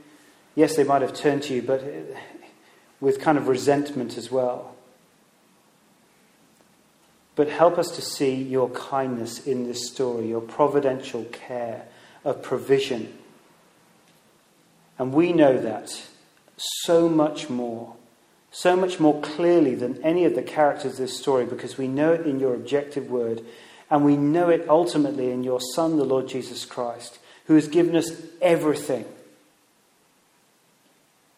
Yes, 0.56 0.76
they 0.76 0.84
might 0.84 1.02
have 1.02 1.14
turned 1.14 1.44
to 1.44 1.54
you, 1.54 1.62
but 1.62 1.84
with 3.00 3.20
kind 3.20 3.38
of 3.38 3.48
resentment 3.48 4.18
as 4.18 4.32
well. 4.32 4.76
But 7.36 7.50
help 7.50 7.78
us 7.78 7.90
to 7.96 8.02
see 8.02 8.36
your 8.36 8.70
kindness 8.70 9.46
in 9.46 9.66
this 9.68 9.88
story, 9.88 10.30
your 10.30 10.42
providential 10.42 11.24
care 11.26 11.86
of 12.24 12.44
provision. 12.44 13.12
And 15.00 15.14
we 15.14 15.34
know 15.34 15.58
that 15.58 16.08
so 16.58 17.10
much 17.10 17.50
more, 17.50 17.96
so 18.52 18.76
much 18.76 19.00
more 19.00 19.20
clearly 19.22 19.74
than 19.74 20.02
any 20.04 20.26
of 20.26 20.36
the 20.36 20.44
characters 20.44 20.94
of 20.94 20.98
this 21.00 21.18
story 21.20 21.46
because 21.46 21.78
we 21.78 21.88
know 21.88 22.14
it 22.14 22.28
in 22.28 22.40
your 22.40 22.54
objective 22.54 23.10
word 23.10 23.44
and 23.90 24.06
we 24.06 24.16
know 24.16 24.50
it 24.50 24.68
ultimately 24.70 25.32
in 25.32 25.44
your 25.44 25.60
Son, 25.60 25.98
the 25.98 26.06
Lord 26.06 26.28
Jesus 26.28 26.66
Christ 26.66 27.20
who 27.46 27.56
has 27.56 27.68
given 27.68 27.96
us 27.96 28.12
everything. 28.42 29.06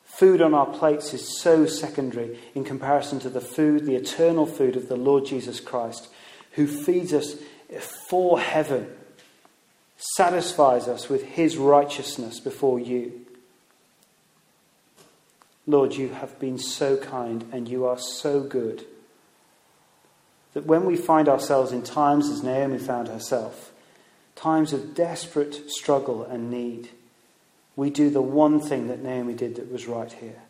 Food 0.03 0.41
on 0.41 0.53
our 0.53 0.67
plates 0.67 1.13
is 1.13 1.41
so 1.41 1.65
secondary 1.65 2.39
in 2.53 2.63
comparison 2.63 3.19
to 3.19 3.29
the 3.29 3.41
food, 3.41 3.85
the 3.85 3.95
eternal 3.95 4.45
food 4.45 4.77
of 4.77 4.87
the 4.87 4.95
Lord 4.95 5.25
Jesus 5.25 5.59
Christ, 5.59 6.07
who 6.51 6.67
feeds 6.67 7.13
us 7.13 7.35
for 8.07 8.39
heaven, 8.39 8.87
satisfies 9.97 10.87
us 10.87 11.09
with 11.09 11.23
his 11.23 11.57
righteousness 11.57 12.39
before 12.39 12.79
you. 12.79 13.25
Lord, 15.67 15.95
you 15.95 16.09
have 16.09 16.39
been 16.39 16.59
so 16.59 16.95
kind 16.95 17.49
and 17.51 17.67
you 17.67 17.85
are 17.85 17.97
so 17.97 18.41
good 18.41 18.85
that 20.53 20.65
when 20.65 20.85
we 20.85 20.95
find 20.95 21.27
ourselves 21.27 21.71
in 21.73 21.81
times 21.81 22.29
as 22.29 22.43
Naomi 22.43 22.77
found 22.77 23.09
herself, 23.09 23.73
times 24.35 24.73
of 24.73 24.93
desperate 24.93 25.69
struggle 25.71 26.23
and 26.23 26.51
need, 26.51 26.89
we 27.75 27.89
do 27.89 28.09
the 28.09 28.21
one 28.21 28.59
thing 28.59 28.87
that 28.87 29.01
Naomi 29.01 29.33
did 29.33 29.55
that 29.55 29.71
was 29.71 29.87
right 29.87 30.11
here 30.11 30.41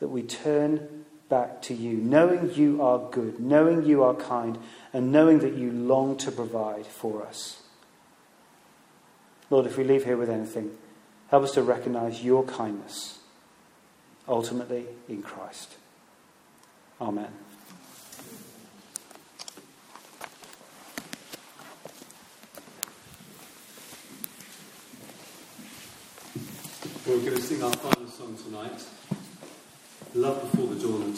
that 0.00 0.08
we 0.08 0.22
turn 0.22 1.04
back 1.28 1.62
to 1.62 1.74
you, 1.74 1.92
knowing 1.92 2.52
you 2.54 2.82
are 2.82 2.98
good, 3.10 3.38
knowing 3.38 3.84
you 3.84 4.02
are 4.02 4.14
kind, 4.14 4.58
and 4.92 5.12
knowing 5.12 5.38
that 5.40 5.54
you 5.54 5.70
long 5.70 6.16
to 6.16 6.32
provide 6.32 6.86
for 6.86 7.24
us. 7.24 7.62
Lord, 9.48 9.66
if 9.66 9.76
we 9.76 9.84
leave 9.84 10.04
here 10.04 10.16
with 10.16 10.30
anything, 10.30 10.72
help 11.28 11.44
us 11.44 11.52
to 11.52 11.62
recognize 11.62 12.24
your 12.24 12.44
kindness, 12.44 13.18
ultimately 14.26 14.86
in 15.08 15.22
Christ. 15.22 15.76
Amen. 17.00 17.32
We're 27.10 27.18
going 27.18 27.34
to 27.34 27.42
sing 27.42 27.60
our 27.60 27.72
final 27.72 28.06
song 28.06 28.36
tonight, 28.36 28.84
Love 30.14 30.42
Before 30.42 30.68
the 30.72 30.80
Dawn. 30.80 31.16